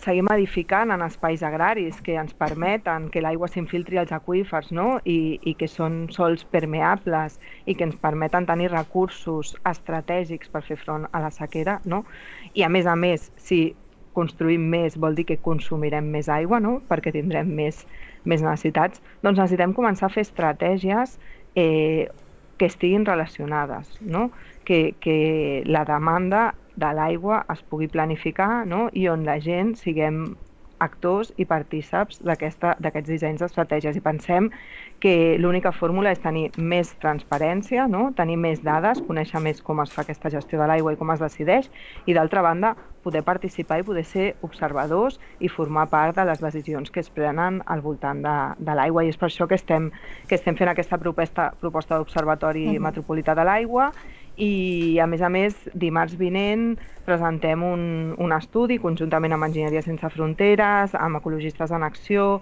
seguim 0.01 0.27
edificant 0.33 0.91
en 0.91 1.03
espais 1.05 1.43
agraris 1.43 1.99
que 2.01 2.15
ens 2.17 2.33
permeten 2.33 3.09
que 3.13 3.21
l'aigua 3.21 3.47
s'infiltri 3.47 3.99
als 4.01 4.13
aqüífers 4.15 4.71
no? 4.73 4.97
I, 5.05 5.37
i 5.45 5.53
que 5.59 5.69
són 5.69 6.07
sols 6.13 6.43
permeables 6.49 7.37
i 7.69 7.75
que 7.77 7.85
ens 7.85 7.99
permeten 8.01 8.47
tenir 8.49 8.71
recursos 8.73 9.53
estratègics 9.69 10.49
per 10.49 10.63
fer 10.65 10.79
front 10.81 11.07
a 11.11 11.21
la 11.23 11.31
sequera. 11.31 11.79
No? 11.85 12.03
I 12.53 12.65
a 12.65 12.71
més 12.73 12.89
a 12.89 12.95
més, 12.97 13.29
si 13.37 13.75
construïm 14.15 14.65
més 14.69 14.97
vol 14.99 15.15
dir 15.17 15.25
que 15.29 15.39
consumirem 15.41 16.09
més 16.13 16.29
aigua 16.29 16.59
no? 16.63 16.79
perquè 16.89 17.13
tindrem 17.15 17.49
més, 17.49 17.83
més 18.25 18.43
necessitats, 18.45 19.01
doncs 19.23 19.39
necessitem 19.39 19.73
començar 19.77 20.09
a 20.09 20.13
fer 20.13 20.25
estratègies 20.27 21.17
eh, 21.55 22.09
que 22.57 22.69
estiguin 22.69 23.05
relacionades, 23.05 23.97
no? 24.01 24.29
que, 24.65 24.95
que 25.03 25.63
la 25.65 25.83
demanda 25.89 26.53
de 26.75 26.89
l'aigua 26.95 27.43
es 27.53 27.61
pugui 27.69 27.89
planificar 27.91 28.65
no? 28.69 28.87
i 28.93 29.07
on 29.11 29.25
la 29.27 29.39
gent 29.41 29.75
siguem 29.79 30.25
actors 30.83 31.31
i 31.39 31.47
partíceps 31.49 32.19
d'aquests 32.25 33.09
dissenys 33.09 33.43
d'estratègies 33.43 33.97
i 33.97 34.03
pensem 34.03 34.49
que 35.03 35.35
l'única 35.39 35.73
fórmula 35.75 36.13
és 36.13 36.21
tenir 36.23 36.49
més 36.57 36.93
transparència, 37.03 37.87
no? 37.91 38.11
tenir 38.15 38.37
més 38.39 38.61
dades, 38.63 39.01
conèixer 39.07 39.41
més 39.43 39.61
com 39.61 39.81
es 39.83 39.91
fa 39.91 40.05
aquesta 40.05 40.31
gestió 40.31 40.61
de 40.61 40.67
l'aigua 40.69 40.93
i 40.93 40.99
com 40.99 41.11
es 41.11 41.23
decideix 41.23 41.69
i 42.07 42.15
d'altra 42.15 42.43
banda 42.45 42.75
poder 43.03 43.23
participar 43.27 43.81
i 43.81 43.83
poder 43.83 44.05
ser 44.07 44.29
observadors 44.47 45.19
i 45.43 45.51
formar 45.51 45.89
part 45.91 46.15
de 46.15 46.25
les 46.29 46.39
decisions 46.39 46.89
que 46.89 47.03
es 47.03 47.11
prenen 47.11 47.59
al 47.67 47.83
voltant 47.83 48.23
de, 48.23 48.35
de 48.63 48.75
l'aigua 48.79 49.03
i 49.03 49.11
és 49.11 49.19
per 49.19 49.27
això 49.27 49.47
que 49.49 49.59
estem, 49.59 49.91
que 50.29 50.39
estem 50.39 50.55
fent 50.55 50.71
aquesta 50.71 50.97
proposta, 51.01 51.51
proposta 51.59 51.99
d'Observatori 51.99 52.65
uh 52.67 52.73
-huh. 52.73 52.83
Metropolità 52.87 53.35
de 53.35 53.43
l'Aigua 53.43 53.91
i 54.35 54.97
a 55.01 55.05
més 55.07 55.21
a 55.21 55.29
més 55.29 55.67
dimarts 55.77 56.15
vinent 56.17 56.73
presentem 57.05 57.63
un, 57.63 57.83
un 58.17 58.33
estudi 58.33 58.79
conjuntament 58.81 59.35
amb 59.35 59.45
Enginyeria 59.49 59.83
Sense 59.85 60.09
Fronteres, 60.09 60.95
amb 60.97 61.19
Ecologistes 61.19 61.71
en 61.71 61.83
Acció, 61.85 62.41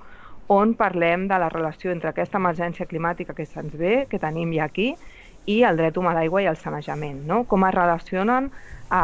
on 0.52 0.76
parlem 0.80 1.28
de 1.28 1.38
la 1.40 1.50
relació 1.52 1.92
entre 1.92 2.12
aquesta 2.12 2.40
emergència 2.40 2.88
climàtica 2.88 3.36
que 3.36 3.46
se'ns 3.46 3.76
ve, 3.80 4.06
que 4.12 4.20
tenim 4.20 4.54
ja 4.56 4.66
aquí, 4.68 4.94
i 5.50 5.62
el 5.68 5.80
dret 5.80 5.98
humà 5.98 6.12
a 6.14 6.20
l'aigua 6.20 6.44
i 6.44 6.50
el 6.52 6.58
sanejament, 6.60 7.24
no? 7.28 7.44
com 7.50 7.66
es 7.66 7.74
relacionen 7.76 8.52
a 8.92 9.04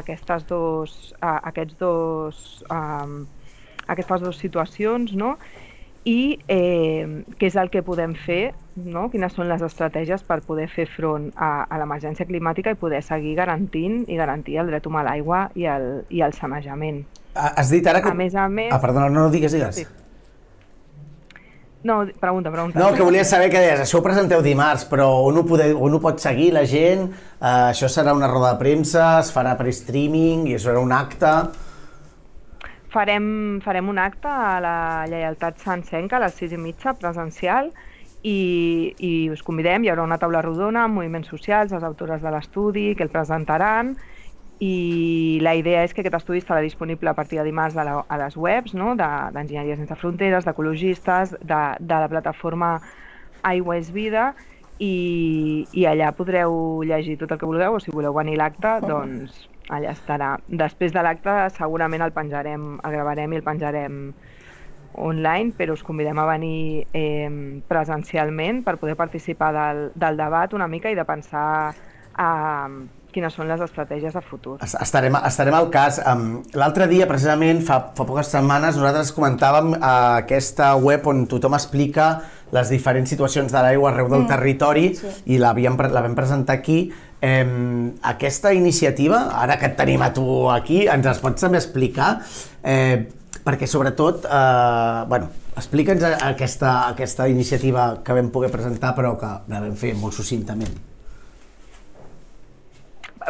aquestes 0.00 0.46
dos, 0.46 1.14
a, 1.20 1.38
aquests 1.50 1.76
dos, 1.80 2.64
a, 2.70 3.06
aquestes 3.90 4.22
dues 4.22 4.38
situacions 4.40 5.14
no? 5.18 5.34
I 6.04 6.38
eh, 6.52 7.24
què 7.40 7.48
és 7.48 7.56
el 7.56 7.70
que 7.72 7.82
podem 7.84 8.12
fer, 8.26 8.52
no? 8.76 9.08
quines 9.12 9.32
són 9.32 9.48
les 9.48 9.64
estratègies 9.64 10.24
per 10.28 10.42
poder 10.44 10.68
fer 10.68 10.86
front 10.90 11.30
a, 11.34 11.64
a 11.64 11.80
l'emergència 11.80 12.28
climàtica 12.28 12.74
i 12.74 12.78
poder 12.80 13.00
seguir 13.02 13.34
garantint 13.40 14.02
i 14.08 14.20
garantir 14.20 14.58
el 14.60 14.68
dret 14.72 14.86
humà 14.86 15.00
a 15.00 15.08
l'aigua 15.08 15.46
i, 15.56 15.66
el, 15.70 15.88
i 16.12 16.20
el 16.24 16.36
sanejament. 16.36 17.04
Has 17.34 17.72
dit 17.72 17.86
ara 17.88 18.04
que... 18.04 18.12
A 18.12 18.16
més 18.16 18.36
a 18.36 18.46
més... 18.52 18.70
Ah, 18.70 18.80
perdona, 18.82 19.08
no, 19.08 19.26
no 19.26 19.32
digues, 19.32 19.56
digues. 19.56 19.80
Sí. 19.80 19.86
No, 21.84 21.98
pregunta, 22.20 22.50
pregunta. 22.52 22.78
No, 22.80 22.94
que 22.96 23.04
volia 23.04 23.26
saber 23.28 23.50
que 23.52 23.60
deies, 23.60 23.82
això 23.84 23.98
ho 24.00 24.04
presenteu 24.04 24.40
dimarts, 24.44 24.86
però 24.88 25.08
on 25.26 25.36
ho, 25.36 25.42
podeu, 25.44 25.76
on 25.84 25.92
ho 25.92 26.00
pot 26.00 26.20
seguir 26.22 26.52
la 26.56 26.62
gent? 26.68 27.10
Uh, 27.36 27.72
això 27.74 27.90
serà 27.92 28.14
una 28.16 28.30
roda 28.30 28.54
de 28.54 28.60
premsa, 28.62 29.18
es 29.20 29.28
farà 29.34 29.52
per 29.58 29.68
streaming 29.68 30.46
i 30.48 30.54
això 30.56 30.70
serà 30.70 30.80
un 30.80 30.94
acte 30.96 31.34
farem, 32.94 33.26
farem 33.64 33.90
un 33.90 33.98
acte 33.98 34.30
a 34.30 34.60
la 34.62 34.78
Lleialtat 35.10 35.60
Sant 35.62 35.82
Senca 35.88 36.18
a 36.18 36.24
les 36.24 36.38
6 36.38 36.54
i 36.54 36.60
mitja 36.60 36.94
presencial 36.98 37.72
i, 38.24 38.94
i 38.96 39.12
us 39.34 39.42
convidem, 39.44 39.84
hi 39.84 39.92
haurà 39.92 40.06
una 40.06 40.18
taula 40.22 40.42
rodona 40.44 40.86
amb 40.86 41.00
moviments 41.00 41.28
socials, 41.32 41.74
les 41.74 41.84
autores 41.84 42.22
de 42.22 42.32
l'estudi 42.32 42.92
que 42.96 43.04
el 43.04 43.12
presentaran 43.12 43.94
i 44.64 45.40
la 45.42 45.56
idea 45.58 45.82
és 45.84 45.92
que 45.92 46.04
aquest 46.04 46.16
estudi 46.20 46.40
estarà 46.40 46.62
disponible 46.62 47.10
a 47.10 47.16
partir 47.18 47.40
de 47.40 47.44
dimarts 47.44 47.76
a, 47.76 47.84
la, 47.84 47.98
a 48.08 48.18
les 48.22 48.36
webs 48.38 48.74
no? 48.78 48.94
d'Enginyeria 48.96 49.74
de, 49.74 49.82
Sense 49.82 49.98
Fronteres, 50.00 50.46
d'ecologistes, 50.46 51.34
de, 51.42 51.62
de 51.80 52.02
la 52.04 52.10
plataforma 52.12 52.76
Aigua 53.44 53.76
és 53.76 53.90
Vida 53.92 54.30
i, 54.78 55.66
i 55.74 55.84
allà 55.90 56.14
podreu 56.16 56.80
llegir 56.86 57.18
tot 57.20 57.34
el 57.34 57.42
que 57.42 57.50
vulgueu 57.50 57.76
o 57.76 57.82
si 57.82 57.92
voleu 57.92 58.14
venir 58.16 58.38
a 58.38 58.44
l'acte, 58.44 58.78
doncs 58.86 59.44
allà 59.68 59.92
estarà. 59.92 60.34
Després 60.48 60.92
de 60.92 61.02
l'acte 61.04 61.34
segurament 61.56 62.04
el 62.04 62.14
penjarem, 62.16 62.74
el 62.84 62.96
gravarem 62.96 63.32
i 63.32 63.40
el 63.40 63.46
penjarem 63.46 64.00
online, 64.94 65.54
però 65.58 65.74
us 65.74 65.82
convidem 65.82 66.18
a 66.22 66.26
venir 66.28 66.86
eh, 66.94 67.30
presencialment 67.68 68.62
per 68.64 68.76
poder 68.78 68.96
participar 68.96 69.50
del, 69.56 69.80
del 69.94 70.20
debat 70.20 70.54
una 70.54 70.68
mica 70.70 70.92
i 70.92 70.98
de 70.98 71.06
pensar 71.08 71.74
eh, 71.74 72.68
quines 73.14 73.34
són 73.34 73.48
les 73.50 73.62
estratègies 73.62 74.14
de 74.16 74.22
futur. 74.26 74.56
Estarem, 74.64 75.14
estarem 75.22 75.54
al 75.56 75.70
cas. 75.72 76.00
Um, 76.02 76.42
L'altre 76.58 76.88
dia, 76.90 77.06
precisament, 77.10 77.62
fa, 77.66 77.78
fa 77.94 78.06
poques 78.08 78.32
setmanes, 78.34 78.78
nosaltres 78.80 79.14
comentàvem 79.14 79.76
uh, 79.76 80.20
aquesta 80.24 80.74
web 80.82 81.06
on 81.10 81.24
tothom 81.30 81.54
explica 81.56 82.08
les 82.54 82.70
diferents 82.70 83.10
situacions 83.10 83.50
de 83.50 83.62
l'aigua 83.64 83.90
arreu 83.90 84.10
del 84.10 84.24
mm. 84.24 84.30
territori 84.30 84.86
sí. 84.98 85.10
i 85.34 85.40
la 85.42 85.54
vam 85.54 86.14
presentar 86.18 86.58
aquí. 86.58 86.86
Eh, 87.24 87.44
aquesta 88.04 88.52
iniciativa, 88.52 89.30
ara 89.40 89.56
que 89.56 89.70
et 89.70 89.76
tenim 89.78 90.02
a 90.04 90.12
tu 90.12 90.24
aquí, 90.52 90.84
ens 90.92 91.08
es 91.08 91.22
pots 91.22 91.46
també 91.46 91.56
explicar? 91.62 92.18
Eh, 92.62 93.06
perquè 93.44 93.68
sobretot, 93.70 94.28
eh, 94.28 95.04
bueno, 95.08 95.30
explica'ns 95.56 96.04
aquesta, 96.20 96.88
aquesta 96.90 97.28
iniciativa 97.32 97.94
que 98.04 98.16
vam 98.16 98.32
poder 98.34 98.52
presentar 98.52 98.94
però 98.96 99.14
que 99.20 99.30
la 99.48 99.62
vam 99.64 99.78
fer 99.78 99.94
molt 99.96 100.16
succintament. 100.16 100.93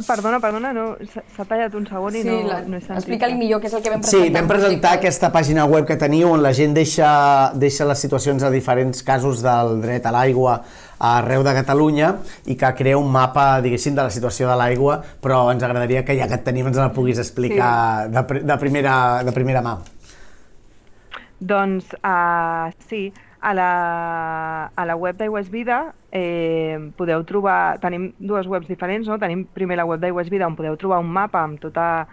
Perdona, 0.03 0.41
perdona, 0.43 0.73
no, 0.75 0.85
s'ha 1.07 1.45
tallat 1.47 1.75
un 1.79 1.85
segon 1.87 2.17
i 2.19 2.23
sí, 2.25 2.29
no, 2.29 2.39
la, 2.49 2.57
no 2.67 2.79
he 2.79 2.83
sentit. 2.83 3.05
Explica-li 3.05 3.37
millor 3.39 3.61
què 3.63 3.69
és 3.71 3.77
el 3.79 3.83
que 3.85 3.93
vam 3.93 4.01
presentar. 4.03 4.27
Sí, 4.27 4.33
vam 4.35 4.49
presentar 4.51 4.95
aquesta 4.99 5.31
pàgina 5.35 5.67
web 5.71 5.87
que 5.87 5.97
teniu 6.01 6.33
on 6.35 6.43
la 6.43 6.51
gent 6.57 6.75
deixa, 6.75 7.11
deixa 7.55 7.87
les 7.87 8.03
situacions 8.03 8.43
a 8.43 8.51
diferents 8.51 9.05
casos 9.07 9.45
del 9.45 9.79
dret 9.85 10.09
a 10.11 10.15
l'aigua 10.15 10.59
arreu 11.05 11.45
de 11.47 11.53
Catalunya 11.55 12.11
i 12.51 12.57
que 12.59 12.71
crea 12.79 12.99
un 12.99 13.11
mapa, 13.13 13.61
diguéssim, 13.63 13.95
de 13.95 14.07
la 14.07 14.13
situació 14.15 14.49
de 14.51 14.57
l'aigua, 14.59 14.99
però 15.23 15.45
ens 15.53 15.63
agradaria 15.63 16.05
que 16.05 16.17
ja 16.19 16.29
que 16.31 16.39
et 16.41 16.47
tenim 16.47 16.71
ens 16.71 16.81
la 16.81 16.91
puguis 16.95 17.21
explicar 17.23 18.07
sí. 18.07 18.15
de, 18.15 18.41
de, 18.49 18.59
primera, 18.59 18.97
de 19.27 19.35
primera 19.37 19.63
mà. 19.63 19.77
Doncs 21.45 21.91
uh, 22.01 22.71
sí, 22.89 23.09
a 23.45 23.53
la, 23.53 24.73
a 24.75 24.87
la 24.87 24.97
web 24.97 25.19
d'Aigües 25.21 25.51
Vida 25.53 25.93
eh, 26.17 26.79
podeu 26.97 27.27
trobar, 27.29 27.77
tenim 27.83 28.15
dues 28.17 28.47
webs 28.49 28.71
diferents, 28.71 29.05
no? 29.05 29.19
tenim 29.21 29.43
primer 29.45 29.77
la 29.77 29.85
web 29.85 30.01
d'Aigües 30.01 30.31
Vida 30.33 30.47
on 30.49 30.57
podeu 30.57 30.79
trobar 30.81 31.03
un 31.05 31.11
mapa 31.13 31.43
amb 31.45 31.61
tota 31.61 32.07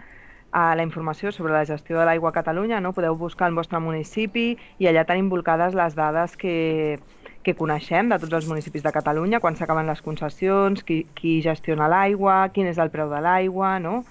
a 0.52 0.64
la 0.76 0.84
informació 0.84 1.32
sobre 1.32 1.54
la 1.54 1.64
gestió 1.64 1.96
de 1.96 2.04
l'aigua 2.04 2.28
a 2.28 2.36
Catalunya, 2.36 2.82
no? 2.84 2.92
podeu 2.92 3.16
buscar 3.16 3.48
el 3.48 3.56
vostre 3.56 3.80
municipi 3.80 4.58
i 4.76 4.90
allà 4.90 5.06
tenim 5.08 5.30
volcades 5.32 5.72
les 5.72 5.96
dades 5.96 6.36
que, 6.36 7.00
que 7.40 7.56
coneixem 7.56 8.12
de 8.12 8.20
tots 8.20 8.36
els 8.36 8.50
municipis 8.52 8.84
de 8.84 8.92
Catalunya, 8.92 9.40
quan 9.40 9.56
s'acaben 9.56 9.88
les 9.88 10.04
concessions, 10.04 10.84
qui, 10.84 11.06
qui 11.16 11.38
gestiona 11.40 11.88
l'aigua, 11.88 12.50
quin 12.52 12.68
és 12.68 12.76
el 12.76 12.92
preu 12.92 13.08
de 13.08 13.24
l'aigua, 13.24 13.78
no? 13.80 14.02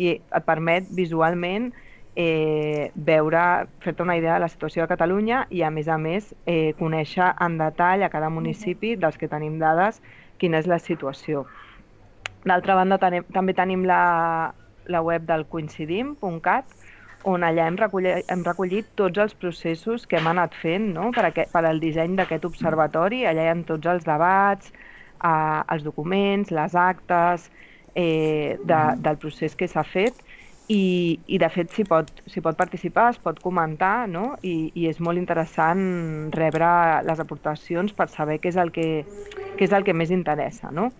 i 0.00 0.14
et 0.16 0.48
permet 0.48 0.88
visualment 0.96 1.74
eh, 2.16 2.90
veure, 2.94 3.42
fer-te 3.80 4.02
una 4.02 4.16
idea 4.16 4.34
de 4.34 4.40
la 4.40 4.48
situació 4.48 4.82
de 4.82 4.90
Catalunya 4.90 5.44
i, 5.50 5.62
a 5.62 5.70
més 5.70 5.88
a 5.88 5.98
més, 5.98 6.34
eh, 6.46 6.72
conèixer 6.78 7.32
en 7.40 7.58
detall 7.58 8.02
a 8.02 8.10
cada 8.10 8.30
municipi 8.30 8.96
dels 8.96 9.18
que 9.18 9.28
tenim 9.28 9.58
dades 9.58 10.00
quina 10.38 10.58
és 10.58 10.66
la 10.66 10.78
situació. 10.78 11.46
D'altra 12.44 12.74
banda, 12.74 12.98
tenim, 12.98 13.26
també 13.34 13.54
tenim 13.54 13.84
la, 13.84 14.52
la 14.88 15.02
web 15.04 15.26
del 15.28 15.46
coincidim.cat, 15.46 16.66
on 17.30 17.44
allà 17.44 17.66
hem 17.68 17.76
recollit, 17.76 18.24
hem 18.32 18.42
recollit 18.46 18.88
tots 18.96 19.20
els 19.20 19.34
processos 19.36 20.06
que 20.08 20.16
hem 20.16 20.30
anat 20.30 20.54
fent 20.56 20.94
no? 20.94 21.10
per, 21.12 21.26
aquest, 21.28 21.50
per 21.52 21.66
al 21.68 21.80
disseny 21.82 22.16
d'aquest 22.16 22.46
observatori. 22.48 23.26
Allà 23.28 23.44
hi 23.44 23.52
ha 23.52 23.58
tots 23.68 23.90
els 23.92 24.06
debats, 24.08 24.72
eh, 25.20 25.60
els 25.68 25.84
documents, 25.84 26.50
les 26.50 26.74
actes, 26.74 27.50
eh, 27.94 28.56
de, 28.64 28.80
del 28.96 29.18
procés 29.20 29.56
que 29.56 29.68
s'ha 29.68 29.84
fet 29.84 30.24
i, 30.70 31.18
i 31.26 31.38
de 31.42 31.48
fet 31.50 31.72
s'hi 31.74 31.84
pot, 31.88 32.10
pot 32.44 32.58
participar, 32.58 33.08
es 33.14 33.18
pot 33.22 33.40
comentar 33.42 34.06
no? 34.10 34.36
I, 34.46 34.70
i 34.78 34.86
és 34.90 35.00
molt 35.02 35.18
interessant 35.18 36.30
rebre 36.36 36.68
les 37.06 37.22
aportacions 37.22 37.94
per 37.96 38.06
saber 38.12 38.38
què 38.38 38.52
és 38.52 38.58
el 38.60 38.70
que, 38.74 38.88
què 39.58 39.66
és 39.66 39.74
el 39.74 39.86
que 39.86 39.96
més 39.96 40.14
interessa, 40.14 40.70
no? 40.70 40.90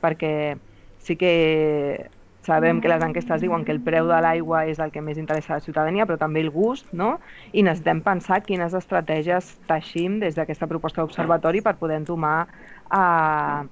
perquè 0.00 0.56
sí 1.04 1.14
que 1.20 2.08
sabem 2.42 2.80
que 2.80 2.88
les 2.88 3.02
enquestes 3.04 3.42
diuen 3.44 3.66
que 3.68 3.72
el 3.76 3.82
preu 3.84 4.08
de 4.08 4.18
l'aigua 4.24 4.64
és 4.66 4.80
el 4.80 4.90
que 4.90 5.02
més 5.04 5.20
interessa 5.20 5.52
a 5.54 5.58
la 5.60 5.64
ciutadania, 5.64 6.06
però 6.08 6.16
també 6.18 6.40
el 6.42 6.50
gust, 6.50 6.88
no? 6.96 7.18
i 7.52 7.62
necessitem 7.62 8.00
pensar 8.02 8.40
quines 8.42 8.74
estratègies 8.74 9.52
teixim 9.70 10.18
des 10.24 10.34
d'aquesta 10.34 10.66
proposta 10.66 11.04
d'observatori 11.04 11.62
per 11.62 11.76
poder 11.78 12.00
entomar 12.00 12.48
eh, 12.48 13.68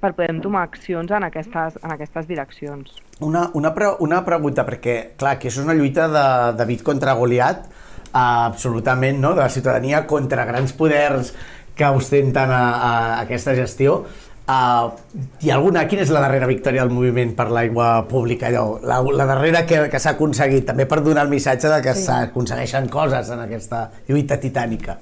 per 0.00 0.14
poder 0.14 0.30
entomar 0.34 0.62
accions 0.68 1.10
en 1.10 1.26
aquestes, 1.26 1.78
en 1.82 1.92
aquestes 1.94 2.28
direccions. 2.28 2.94
Una, 3.24 3.48
una, 3.58 3.72
pre 3.74 3.90
una 4.04 4.22
pregunta, 4.26 4.64
perquè, 4.66 4.96
clar, 5.18 5.36
que 5.42 5.50
és 5.50 5.58
una 5.58 5.74
lluita 5.74 6.06
de 6.12 6.24
David 6.58 6.84
contra 6.86 7.16
Goliat, 7.18 7.66
uh, 8.12 8.46
absolutament, 8.46 9.18
no?, 9.20 9.34
de 9.34 9.42
la 9.42 9.50
ciutadania 9.50 10.06
contra 10.06 10.46
grans 10.46 10.72
poders 10.78 11.34
que 11.78 11.90
ostenten 11.94 12.50
a, 12.50 12.62
a 12.74 12.92
aquesta 13.24 13.54
gestió. 13.58 14.04
Uh, 14.48 14.94
hi 15.42 15.50
ha 15.50 15.58
alguna... 15.58 15.82
Quina 15.90 16.06
és 16.06 16.12
la 16.14 16.22
darrera 16.24 16.46
victòria 16.48 16.86
del 16.86 16.94
moviment 16.94 17.34
per 17.36 17.50
l'aigua 17.52 17.90
pública? 18.08 18.48
Allò, 18.48 18.78
la, 18.80 19.02
la 19.02 19.26
darrera 19.28 19.66
que, 19.68 19.82
que 19.92 20.00
s'ha 20.00 20.14
aconseguit, 20.16 20.64
també 20.70 20.86
per 20.88 21.02
donar 21.04 21.26
el 21.26 21.34
missatge 21.34 21.68
de 21.68 21.82
que 21.84 21.92
sí. 21.98 22.06
s'aconsegueixen 22.06 22.88
coses 22.88 23.28
en 23.34 23.44
aquesta 23.44 23.82
lluita 24.08 24.38
titànica. 24.40 24.96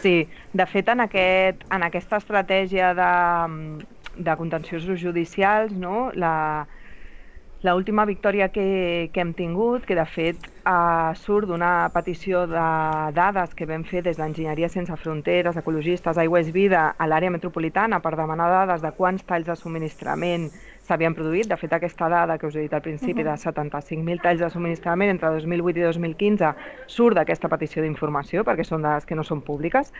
Sí, 0.00 0.20
de 0.56 0.66
fet, 0.66 0.88
en, 0.88 1.02
aquest, 1.04 1.62
en 1.72 1.84
aquesta 1.86 2.20
estratègia 2.22 2.94
de, 2.96 3.12
de 4.16 4.36
contenciosos 4.36 5.00
judicials, 5.00 5.72
no, 5.76 6.10
la, 6.14 6.66
l'última 7.66 8.04
victòria 8.04 8.48
que, 8.48 9.10
que 9.12 9.20
hem 9.20 9.32
tingut, 9.34 9.84
que 9.86 9.96
de 9.98 10.04
fet 10.06 10.38
eh, 10.46 11.12
surt 11.18 11.48
d'una 11.50 11.88
petició 11.94 12.44
de 12.50 12.66
dades 13.16 13.54
que 13.58 13.66
vam 13.66 13.84
fer 13.88 14.04
des 14.06 14.20
d'Enginyeria 14.20 14.68
Sense 14.70 14.94
Fronteres, 15.00 15.56
Ecologistes, 15.56 16.18
Aigua 16.18 16.40
és 16.44 16.52
Vida 16.54 16.88
a 16.96 17.08
l'àrea 17.08 17.32
metropolitana 17.32 18.00
per 18.04 18.14
demanar 18.16 18.48
dades 18.52 18.84
de 18.84 18.92
quants 18.96 19.24
talls 19.26 19.48
de 19.48 19.56
subministrament 19.56 20.50
s'havien 20.86 21.16
produït. 21.16 21.48
De 21.50 21.58
fet, 21.58 21.72
aquesta 21.72 22.08
dada 22.12 22.38
que 22.38 22.46
us 22.46 22.54
he 22.54 22.68
dit 22.68 22.74
al 22.74 22.84
principi 22.84 23.22
uh 23.22 23.32
-huh. 23.32 23.34
de 23.34 23.50
75.000 23.50 24.22
talls 24.22 24.40
de 24.40 24.50
subministrament 24.50 25.10
entre 25.10 25.30
2008 25.30 25.78
i 25.78 25.82
2015 25.82 26.54
surt 26.86 27.16
d'aquesta 27.16 27.48
petició 27.48 27.82
d'informació 27.82 28.44
perquè 28.44 28.64
són 28.64 28.82
dades 28.82 29.06
que 29.06 29.16
no 29.16 29.24
són 29.24 29.40
públiques. 29.40 29.92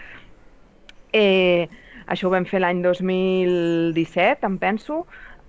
Eh, 1.17 1.69
això 2.07 2.29
ho 2.29 2.35
vam 2.35 2.47
fer 2.49 2.61
l'any 2.61 2.83
2017, 2.85 4.47
em 4.47 4.59
penso, 4.63 5.05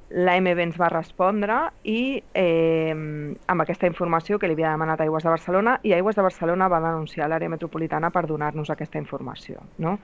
l'AMB 0.09 0.61
ens 0.63 0.77
va 0.79 0.87
respondre 0.93 1.57
i 1.83 2.21
eh, 2.39 2.93
amb 2.95 3.63
aquesta 3.63 3.89
informació 3.89 4.39
que 4.39 4.47
li 4.47 4.55
havia 4.55 4.71
demanat 4.71 5.03
Aigües 5.03 5.25
de 5.25 5.33
Barcelona 5.33 5.73
i 5.83 5.91
Aigües 5.97 6.15
de 6.15 6.23
Barcelona 6.23 6.69
va 6.71 6.79
denunciar 6.79 7.27
l'àrea 7.27 7.51
metropolitana 7.51 8.11
per 8.15 8.23
donar-nos 8.29 8.71
aquesta 8.71 9.01
informació. 9.01 9.65
No? 9.83 9.97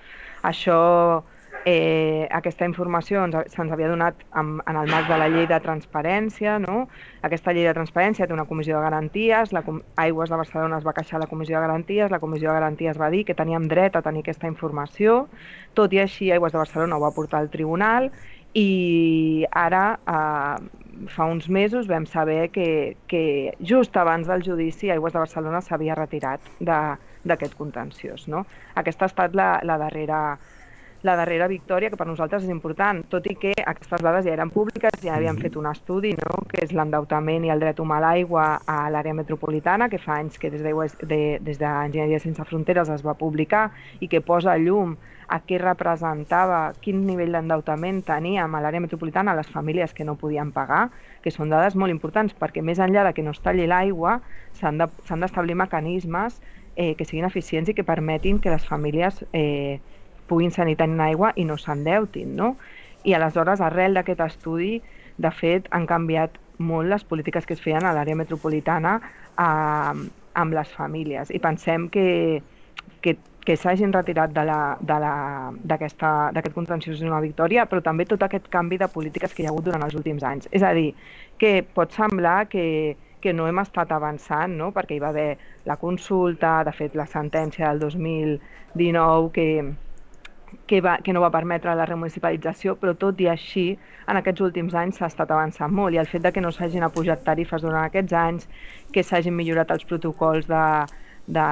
Això 0.43 1.23
eh, 1.65 2.27
aquesta 2.31 2.67
informació 2.67 3.23
se'ns 3.51 3.71
havia 3.71 3.89
donat 3.91 4.19
en, 4.39 4.57
en 4.67 4.79
el 4.79 4.91
marc 4.91 5.07
de 5.09 5.17
la 5.19 5.29
llei 5.31 5.47
de 5.47 5.59
transparència. 5.63 6.57
No? 6.63 6.87
Aquesta 7.23 7.53
llei 7.55 7.67
de 7.67 7.75
transparència 7.77 8.27
té 8.27 8.35
una 8.35 8.47
comissió 8.49 8.77
de 8.77 8.83
garanties, 8.85 9.53
la 9.55 9.63
Aigües 10.03 10.29
de 10.29 10.39
Barcelona 10.39 10.79
es 10.79 10.87
va 10.87 10.95
queixar 10.97 11.19
a 11.19 11.23
la 11.23 11.31
comissió 11.31 11.57
de 11.57 11.65
garanties, 11.65 12.11
la 12.11 12.21
comissió 12.23 12.51
de 12.51 12.59
garanties 12.59 12.99
va 12.99 13.09
dir 13.13 13.23
que 13.25 13.37
teníem 13.37 13.67
dret 13.71 13.95
a 13.95 14.03
tenir 14.05 14.23
aquesta 14.23 14.49
informació, 14.51 15.27
tot 15.73 15.93
i 15.93 16.03
així 16.03 16.31
Aigües 16.31 16.53
de 16.53 16.61
Barcelona 16.61 16.97
ho 16.97 17.05
va 17.05 17.15
portar 17.15 17.41
al 17.41 17.51
tribunal 17.53 18.11
i 18.53 19.45
ara, 19.49 19.99
eh, 20.07 21.07
fa 21.09 21.25
uns 21.25 21.49
mesos, 21.49 21.87
vam 21.89 22.05
saber 22.05 22.51
que, 22.51 22.97
que 23.07 23.53
just 23.59 23.95
abans 23.97 24.27
del 24.27 24.43
judici 24.45 24.91
Aigües 24.93 25.13
de 25.13 25.23
Barcelona 25.23 25.61
s'havia 25.61 25.95
retirat 25.97 26.43
d'aquest 26.61 27.57
contenciós. 27.57 28.27
No? 28.27 28.45
Aquesta 28.75 29.07
ha 29.07 29.11
estat 29.11 29.33
la, 29.35 29.55
la 29.65 29.79
darrera 29.81 30.37
la 31.03 31.17
darrera 31.19 31.49
victòria, 31.51 31.91
que 31.91 31.99
per 31.99 32.07
nosaltres 32.07 32.45
és 32.45 32.51
important, 32.51 33.01
tot 33.11 33.25
i 33.27 33.35
que 33.35 33.51
aquestes 33.67 34.01
dades 34.01 34.23
ja 34.25 34.33
eren 34.37 34.49
públiques, 34.53 34.95
ja 35.03 35.17
havíem 35.17 35.37
fet 35.41 35.57
un 35.59 35.67
estudi, 35.67 36.13
no? 36.15 36.43
que 36.47 36.63
és 36.63 36.71
l'endeutament 36.71 37.43
i 37.43 37.51
el 37.51 37.59
dret 37.59 37.81
humà 37.83 37.99
a 37.99 38.03
l'aigua 38.05 38.45
a 38.65 38.77
l'àrea 38.89 39.15
metropolitana, 39.17 39.89
que 39.91 39.99
fa 39.99 40.21
anys 40.23 40.39
que 40.39 40.49
des 40.49 40.63
d'Enginyeria 40.63 42.17
de, 42.17 42.23
Sense 42.23 42.47
Fronteres 42.47 42.89
es 42.89 43.03
va 43.03 43.17
publicar 43.19 43.69
i 43.99 44.07
que 44.07 44.23
posa 44.23 44.55
llum 44.57 44.95
a 45.27 45.41
què 45.43 45.59
representava, 45.59 46.73
quin 46.83 47.03
nivell 47.07 47.35
d'endeutament 47.35 48.03
teníem 48.07 48.55
a 48.55 48.63
l'àrea 48.63 48.83
metropolitana 48.83 49.33
a 49.33 49.39
les 49.39 49.51
famílies 49.51 49.93
que 49.93 50.07
no 50.07 50.15
podien 50.19 50.51
pagar, 50.55 50.87
que 51.23 51.31
són 51.31 51.51
dades 51.51 51.75
molt 51.75 51.91
importants 51.91 52.35
perquè 52.39 52.63
més 52.63 52.79
enllà 52.79 53.03
de 53.07 53.13
que 53.17 53.23
no 53.23 53.35
es 53.35 53.43
talli 53.43 53.67
l'aigua 53.67 54.19
s'han 54.59 54.79
d'establir 54.79 55.55
de, 55.57 55.61
mecanismes 55.63 56.39
eh, 56.75 56.93
que 56.95 57.05
siguin 57.05 57.25
eficients 57.27 57.69
i 57.69 57.75
que 57.75 57.83
permetin 57.87 58.39
que 58.39 58.51
les 58.53 58.65
famílies 58.67 59.23
eh, 59.33 59.79
puguin 60.27 60.51
seguir 60.51 60.77
tenint 60.79 61.01
aigua 61.03 61.33
i 61.35 61.45
no 61.45 61.57
s'endeutin, 61.57 62.35
no? 62.35 62.55
I 63.03 63.15
aleshores, 63.17 63.61
arrel 63.61 63.99
d'aquest 63.99 64.21
estudi, 64.23 64.77
de 65.17 65.31
fet, 65.31 65.67
han 65.71 65.85
canviat 65.89 66.39
molt 66.57 66.89
les 66.89 67.03
polítiques 67.03 67.45
que 67.45 67.55
es 67.57 67.61
feien 67.61 67.85
a 67.85 67.93
l'àrea 67.95 68.15
metropolitana 68.15 68.97
eh, 69.01 69.93
amb 70.33 70.55
les 70.55 70.71
famílies 70.73 71.31
i 71.33 71.39
pensem 71.41 71.87
que, 71.93 72.41
que, 73.01 73.15
que 73.45 73.57
s'hagin 73.59 73.93
retirat 73.93 74.33
d'aquest 74.33 76.03
contenciós 76.55 76.97
és 76.97 77.05
una 77.05 77.21
victòria, 77.23 77.67
però 77.69 77.83
també 77.83 78.05
tot 78.09 78.23
aquest 78.23 78.47
canvi 78.53 78.79
de 78.81 78.87
polítiques 78.87 79.33
que 79.33 79.43
hi 79.43 79.47
ha 79.47 79.51
hagut 79.51 79.67
durant 79.67 79.83
els 79.83 79.95
últims 79.99 80.23
anys. 80.23 80.47
És 80.51 80.63
a 80.63 80.73
dir, 80.73 80.93
que 81.37 81.61
pot 81.75 81.91
semblar 81.91 82.47
que, 82.49 82.95
que 83.21 83.33
no 83.33 83.47
hem 83.47 83.59
estat 83.61 83.91
avançant, 83.91 84.55
no? 84.57 84.71
perquè 84.75 84.95
hi 84.95 85.03
va 85.03 85.11
haver 85.11 85.37
la 85.69 85.77
consulta, 85.81 86.61
de 86.63 86.73
fet 86.75 86.95
la 86.95 87.07
sentència 87.09 87.69
del 87.69 87.83
2019 87.83 89.31
que, 89.35 89.47
que, 90.67 90.81
va, 90.81 90.97
que 91.03 91.13
no 91.13 91.21
va 91.23 91.31
permetre 91.33 91.75
la 91.75 91.87
remunicipalització, 91.89 92.75
però 92.81 92.95
tot 92.99 93.21
i 93.21 93.29
així, 93.31 93.65
en 94.07 94.19
aquests 94.19 94.43
últims 94.47 94.75
anys 94.75 94.99
s'ha 94.99 95.11
estat 95.11 95.31
avançant 95.31 95.71
molt 95.71 95.95
i 95.95 96.01
el 96.01 96.09
fet 96.09 96.25
de 96.25 96.33
que 96.33 96.43
no 96.43 96.51
s'hagin 96.51 96.83
apujat 96.87 97.23
tarifes 97.23 97.63
durant 97.63 97.85
aquests 97.85 98.13
anys, 98.25 98.49
que 98.93 99.03
s'hagin 99.03 99.35
millorat 99.35 99.71
els 99.75 99.85
protocols 99.89 100.49
de, 100.49 100.63
de, 101.27 101.45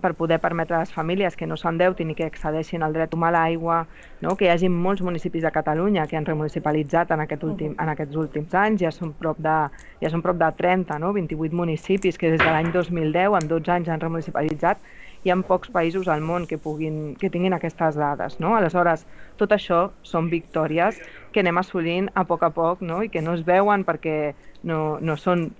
per 0.00 0.14
poder 0.14 0.38
permetre 0.38 0.76
a 0.76 0.80
les 0.80 0.92
famílies 0.92 1.34
que 1.36 1.46
no 1.46 1.56
s'endeutin 1.58 2.12
i 2.12 2.14
que 2.14 2.28
accedeixin 2.30 2.84
al 2.86 2.94
dret 2.94 3.14
humà 3.14 3.30
a 3.30 3.34
l'aigua, 3.34 3.80
no? 4.22 4.36
que 4.36 4.46
hi 4.46 4.52
hagi 4.52 4.70
molts 4.70 5.02
municipis 5.02 5.42
de 5.42 5.50
Catalunya 5.50 6.06
que 6.06 6.16
han 6.16 6.28
remunicipalitzat 6.28 7.10
en, 7.10 7.24
aquest 7.26 7.44
últim, 7.44 7.74
en 7.78 7.92
aquests 7.94 8.16
últims 8.16 8.54
anys, 8.54 8.84
ja 8.84 8.94
són 8.94 9.12
prop 9.18 9.40
de, 9.42 9.56
ja 10.02 10.12
són 10.12 10.22
prop 10.22 10.38
de 10.38 10.50
30, 10.62 10.98
no? 11.02 11.12
28 11.16 11.56
municipis 11.56 12.18
que 12.18 12.30
des 12.30 12.42
de 12.42 12.50
l'any 12.50 12.70
2010, 12.72 13.38
en 13.40 13.50
12 13.50 13.76
anys, 13.78 13.90
han 13.90 14.04
remunicipalitzat 14.04 14.78
hi 15.24 15.32
ha 15.32 15.36
pocs 15.46 15.70
països 15.72 16.08
al 16.08 16.22
món 16.24 16.46
que, 16.48 16.58
puguin, 16.58 17.14
que 17.20 17.30
tinguin 17.30 17.56
aquestes 17.56 17.98
dades. 18.00 18.38
No? 18.40 18.54
Aleshores, 18.56 19.04
tot 19.40 19.52
això 19.52 19.90
són 20.02 20.30
victòries 20.32 21.00
que 21.32 21.42
anem 21.44 21.60
assolint 21.60 22.08
a 22.14 22.24
poc 22.28 22.46
a 22.46 22.52
poc 22.54 22.80
no? 22.80 23.02
i 23.04 23.10
que 23.12 23.22
no 23.24 23.34
es 23.36 23.44
veuen 23.46 23.84
perquè 23.84 24.32
no, 24.64 24.98
no 25.00 25.16
són 25.20 25.50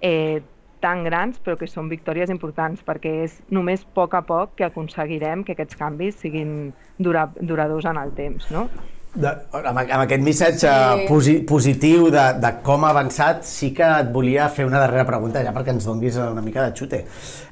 eh, 0.00 0.40
tan 0.80 1.04
grans, 1.04 1.36
però 1.44 1.58
que 1.60 1.68
són 1.68 1.90
victòries 1.92 2.32
importants, 2.32 2.80
perquè 2.86 3.12
és 3.26 3.36
només 3.52 3.84
a 3.84 3.92
poc 3.98 4.16
a 4.16 4.22
poc 4.24 4.56
que 4.56 4.64
aconseguirem 4.64 5.44
que 5.44 5.52
aquests 5.52 5.76
canvis 5.76 6.16
siguin 6.22 6.72
dura, 6.98 7.28
duradors 7.36 7.90
en 7.90 8.00
el 8.00 8.14
temps. 8.16 8.48
No? 8.54 8.64
De, 9.10 9.30
amb, 9.58 9.74
amb 9.82 10.04
aquest 10.04 10.22
missatge 10.24 10.70
sí. 10.70 11.06
posi, 11.10 11.36
positiu 11.44 12.08
de, 12.14 12.24
de 12.40 12.54
com 12.64 12.86
ha 12.86 12.94
avançat, 12.94 13.44
sí 13.44 13.72
que 13.76 13.84
et 13.84 14.10
volia 14.14 14.48
fer 14.54 14.64
una 14.68 14.80
darrera 14.80 15.04
pregunta, 15.08 15.44
ja 15.44 15.52
perquè 15.52 15.74
ens 15.74 15.88
donguis 15.88 16.16
una 16.22 16.44
mica 16.44 16.64
de 16.64 16.72
xute. 16.78 17.04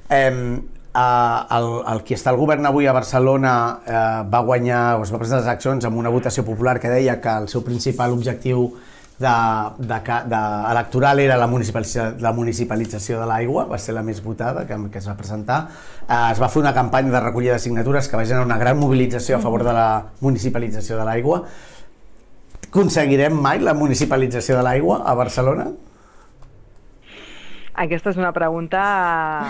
Eh, 0.08 0.32
eh, 0.94 1.56
el, 1.58 1.70
el 1.94 2.02
qui 2.04 2.16
està 2.16 2.32
al 2.32 2.40
govern 2.40 2.66
avui 2.68 2.86
a 2.86 2.94
Barcelona 2.96 3.54
eh, 3.86 4.04
va 4.30 4.44
guanyar, 4.44 4.82
o 4.98 5.06
es 5.06 5.12
va 5.14 5.20
presentar 5.20 5.42
les 5.44 5.50
accions 5.54 5.84
amb 5.88 5.98
una 6.00 6.12
votació 6.12 6.44
popular 6.44 6.78
que 6.80 6.92
deia 6.92 7.20
que 7.20 7.34
el 7.42 7.48
seu 7.52 7.64
principal 7.66 8.14
objectiu 8.16 8.70
de, 9.18 9.28
de, 9.78 9.98
de, 10.30 10.40
electoral 10.70 11.18
era 11.20 11.36
la 11.36 11.48
municipalització, 11.50 12.12
la 12.22 12.32
municipalització 12.32 13.18
de 13.20 13.26
l'aigua, 13.26 13.66
va 13.66 13.78
ser 13.82 13.96
la 13.96 14.04
més 14.06 14.22
votada 14.22 14.64
que, 14.66 14.78
que 14.92 15.02
es 15.02 15.08
va 15.08 15.16
presentar. 15.18 15.58
Eh, 16.06 16.28
es 16.32 16.38
va 16.38 16.48
fer 16.52 16.62
una 16.62 16.74
campanya 16.74 17.12
de 17.16 17.24
recollida 17.24 17.58
de 17.58 17.64
signatures 17.64 18.08
que 18.08 18.16
va 18.16 18.24
generar 18.24 18.46
una 18.46 18.58
gran 18.58 18.78
mobilització 18.78 19.36
a 19.36 19.42
favor 19.42 19.66
de 19.66 19.74
la 19.74 19.88
municipalització 20.20 21.00
de 21.00 21.08
l'aigua. 21.08 21.42
Aconseguirem 22.68 23.34
mai 23.34 23.62
la 23.64 23.74
municipalització 23.74 24.58
de 24.58 24.64
l'aigua 24.66 25.02
a 25.04 25.14
Barcelona? 25.18 25.70
Aquesta 27.78 28.10
és 28.10 28.18
una 28.18 28.32
pregunta 28.34 28.82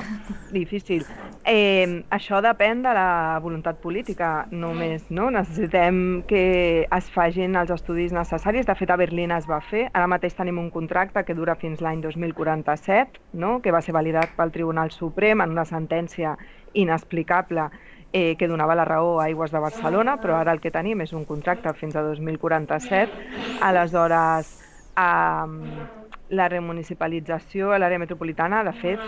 difícil. 0.53 1.07
Eh, 1.49 2.05
això 2.13 2.43
depèn 2.45 2.83
de 2.85 2.93
la 2.93 3.39
voluntat 3.41 3.79
política, 3.81 4.47
només. 4.53 5.07
No? 5.09 5.31
Necessitem 5.33 6.21
que 6.29 6.43
es 6.85 7.09
fagin 7.15 7.57
els 7.57 7.73
estudis 7.73 8.13
necessaris. 8.13 8.67
De 8.69 8.77
fet, 8.77 8.93
a 8.93 8.99
Berlín 9.01 9.33
es 9.33 9.49
va 9.49 9.63
fer. 9.65 9.87
Ara 9.97 10.11
mateix 10.13 10.37
tenim 10.37 10.61
un 10.61 10.69
contracte 10.75 11.25
que 11.25 11.37
dura 11.39 11.57
fins 11.57 11.81
l'any 11.81 12.03
2047, 12.05 13.23
no? 13.41 13.59
que 13.65 13.73
va 13.73 13.81
ser 13.81 13.97
validat 13.97 14.37
pel 14.37 14.53
Tribunal 14.53 14.93
Suprem 14.93 15.41
en 15.41 15.57
una 15.57 15.65
sentència 15.65 16.37
inexplicable 16.77 17.71
eh, 18.13 18.37
que 18.37 18.49
donava 18.49 18.77
la 18.77 18.85
raó 18.85 19.19
a 19.21 19.31
Aigües 19.31 19.55
de 19.55 19.63
Barcelona, 19.65 20.19
però 20.21 20.37
ara 20.37 20.53
el 20.53 20.61
que 20.61 20.75
tenim 20.75 21.01
és 21.01 21.17
un 21.17 21.25
contracte 21.25 21.73
fins 21.81 21.97
a 21.97 22.05
2047. 22.05 23.25
Aleshores, 23.65 24.53
eh, 25.01 25.98
la 26.29 26.49
remunicipalització 26.49 27.73
a 27.73 27.79
l'àrea 27.81 28.01
metropolitana, 28.01 28.63
de 28.67 28.73
fet, 28.77 29.01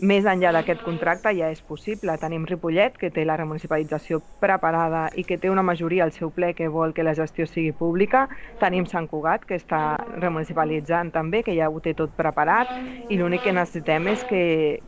més 0.00 0.24
enllà 0.24 0.52
d'aquest 0.54 0.80
contracte 0.86 1.32
ja 1.36 1.50
és 1.52 1.60
possible. 1.66 2.14
Tenim 2.22 2.46
Ripollet, 2.48 2.96
que 2.96 3.10
té 3.12 3.24
la 3.26 3.36
remunicipalització 3.36 4.20
preparada 4.40 5.08
i 5.18 5.26
que 5.28 5.36
té 5.38 5.50
una 5.50 5.64
majoria 5.66 6.06
al 6.06 6.14
seu 6.16 6.30
ple 6.32 6.54
que 6.54 6.70
vol 6.72 6.94
que 6.96 7.04
la 7.04 7.14
gestió 7.18 7.46
sigui 7.46 7.74
pública. 7.76 8.26
Tenim 8.62 8.86
Sant 8.88 9.10
Cugat, 9.10 9.44
que 9.44 9.58
està 9.60 9.98
remunicipalitzant 10.16 11.12
també, 11.12 11.42
que 11.44 11.56
ja 11.58 11.68
ho 11.68 11.82
té 11.84 11.94
tot 11.98 12.14
preparat, 12.16 12.72
i 13.10 13.18
l'únic 13.20 13.44
que 13.44 13.56
necessitem 13.56 14.08
és 14.14 14.24
que, 14.24 14.44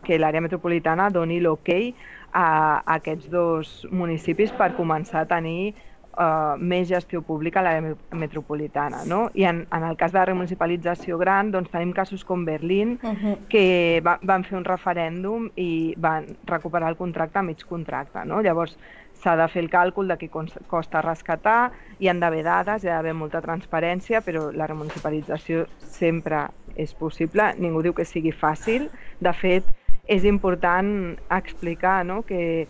que 0.06 0.18
l'àrea 0.18 0.44
metropolitana 0.44 1.10
doni 1.10 1.40
l'ok 1.40 1.60
a, 1.72 1.92
a 2.32 2.94
aquests 2.96 3.28
dos 3.30 3.86
municipis 3.92 4.52
per 4.56 4.72
començar 4.74 5.22
a 5.22 5.28
tenir 5.28 5.74
uh, 6.18 6.54
més 6.58 6.88
gestió 6.88 7.22
pública 7.22 7.60
a 7.60 7.66
l'àrea 7.66 7.94
metropolitana. 8.18 9.02
No? 9.08 9.24
I 9.34 9.46
en, 9.48 9.64
en 9.72 9.86
el 9.88 9.96
cas 10.00 10.12
de 10.12 10.20
la 10.20 10.26
remunicipalització 10.28 11.18
gran, 11.20 11.52
doncs 11.54 11.70
tenim 11.72 11.92
casos 11.96 12.24
com 12.24 12.44
Berlín, 12.44 12.98
uh 13.02 13.12
-huh. 13.12 13.36
que 13.48 14.02
va, 14.04 14.18
van 14.22 14.44
fer 14.44 14.56
un 14.58 14.64
referèndum 14.64 15.50
i 15.56 15.94
van 15.96 16.26
recuperar 16.46 16.88
el 16.88 16.96
contracte 16.96 17.38
a 17.38 17.42
mig 17.42 17.64
contracte. 17.64 18.24
No? 18.24 18.42
Llavors, 18.42 18.78
s'ha 19.22 19.36
de 19.36 19.46
fer 19.48 19.62
el 19.62 19.70
càlcul 19.70 20.08
de 20.08 20.16
què 20.18 20.28
costa 20.66 21.02
rescatar, 21.04 21.70
hi 21.98 22.08
han 22.08 22.20
d'haver 22.20 22.42
dades, 22.42 22.82
hi 22.82 22.88
ha 22.88 22.96
d'haver 22.96 23.14
molta 23.14 23.40
transparència, 23.40 24.20
però 24.20 24.50
la 24.50 24.66
remunicipalització 24.66 25.66
sempre 25.78 26.48
és 26.76 26.94
possible, 26.94 27.54
ningú 27.58 27.82
diu 27.82 27.94
que 27.94 28.04
sigui 28.04 28.32
fàcil. 28.32 28.88
De 29.20 29.32
fet, 29.32 29.64
és 30.08 30.24
important 30.24 31.16
explicar 31.30 32.04
no? 32.04 32.22
que 32.22 32.66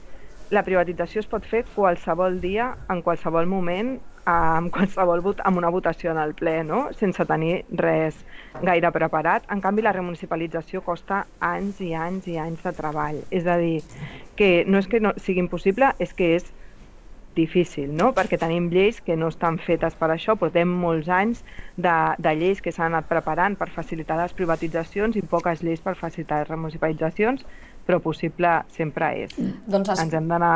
la 0.53 0.63
privatització 0.67 1.23
es 1.23 1.29
pot 1.29 1.47
fer 1.49 1.65
qualsevol 1.75 2.39
dia, 2.43 2.73
en 2.93 3.01
qualsevol 3.03 3.49
moment, 3.49 3.95
amb 4.29 4.71
qualsevol 4.75 5.23
vot, 5.25 5.41
amb 5.49 5.59
una 5.59 5.73
votació 5.73 6.13
en 6.13 6.21
el 6.23 6.35
ple, 6.39 6.61
no? 6.69 6.85
sense 6.99 7.25
tenir 7.27 7.63
res 7.81 8.21
gaire 8.63 8.93
preparat. 8.95 9.49
En 9.51 9.65
canvi, 9.65 9.83
la 9.83 9.95
remunicipalització 9.97 10.85
costa 10.85 11.25
anys 11.41 11.81
i 11.81 11.95
anys 11.97 12.29
i 12.29 12.39
anys 12.39 12.63
de 12.67 12.75
treball. 12.77 13.23
És 13.31 13.49
a 13.49 13.57
dir, 13.59 13.81
que 14.37 14.65
no 14.69 14.83
és 14.83 14.91
que 14.91 15.01
no 15.01 15.17
sigui 15.17 15.43
impossible, 15.43 15.95
és 15.99 16.13
que 16.15 16.35
és 16.37 16.53
difícil, 17.33 17.89
no? 17.97 18.11
perquè 18.13 18.37
tenim 18.37 18.69
lleis 18.69 19.01
que 19.01 19.17
no 19.17 19.31
estan 19.33 19.57
fetes 19.57 19.95
per 19.97 20.11
això, 20.13 20.35
portem 20.37 20.69
molts 20.69 21.09
anys 21.09 21.41
de, 21.81 21.95
de 22.21 22.35
lleis 22.37 22.61
que 22.61 22.73
s'han 22.73 22.93
anat 22.93 23.09
preparant 23.09 23.57
per 23.57 23.71
facilitar 23.73 24.19
les 24.21 24.35
privatitzacions 24.37 25.17
i 25.17 25.25
poques 25.25 25.63
lleis 25.65 25.81
per 25.81 25.97
facilitar 25.97 26.43
les 26.43 26.51
remunicipalitzacions, 26.53 27.47
però 27.87 28.01
possible 28.05 28.63
sempre 28.75 29.13
és. 29.25 29.37
Doncs 29.67 29.95
es... 29.95 30.03
Ens 30.07 30.17
hem 30.17 30.31
d'anar 30.31 30.55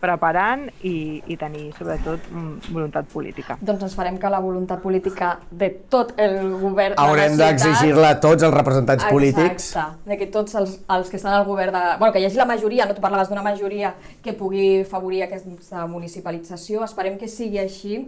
preparant 0.00 0.64
i, 0.86 1.20
i 1.28 1.36
tenir, 1.36 1.70
sobretot, 1.76 2.24
voluntat 2.72 3.08
política. 3.12 3.56
Doncs 3.60 3.84
ens 3.86 3.96
farem 3.96 4.16
que 4.20 4.30
la 4.32 4.40
voluntat 4.42 4.80
política 4.82 5.34
de 5.50 5.68
tot 5.92 6.14
el 6.20 6.38
govern 6.62 6.96
Haurem 7.00 7.36
de 7.36 7.44
d'exigir-la 7.44 8.14
a 8.16 8.20
tots 8.22 8.46
els 8.46 8.54
representants 8.54 9.04
Exacte, 9.04 9.14
polítics. 9.14 9.68
Exacte, 9.74 10.08
de 10.08 10.18
que 10.20 10.30
tots 10.32 10.56
els, 10.60 10.78
els 10.96 11.12
que 11.12 11.20
estan 11.20 11.36
al 11.36 11.44
govern 11.48 11.76
de... 11.76 11.84
Bueno, 12.00 12.14
que 12.14 12.22
hi 12.22 12.30
hagi 12.30 12.40
la 12.40 12.48
majoria, 12.48 12.88
no 12.88 12.96
tu 12.96 13.04
parlaves 13.04 13.28
d'una 13.28 13.44
majoria 13.44 13.92
que 14.24 14.34
pugui 14.36 14.86
favorir 14.88 15.26
aquesta 15.26 15.86
municipalització, 15.86 16.82
esperem 16.88 17.20
que 17.20 17.28
sigui 17.28 17.60
així. 17.60 18.00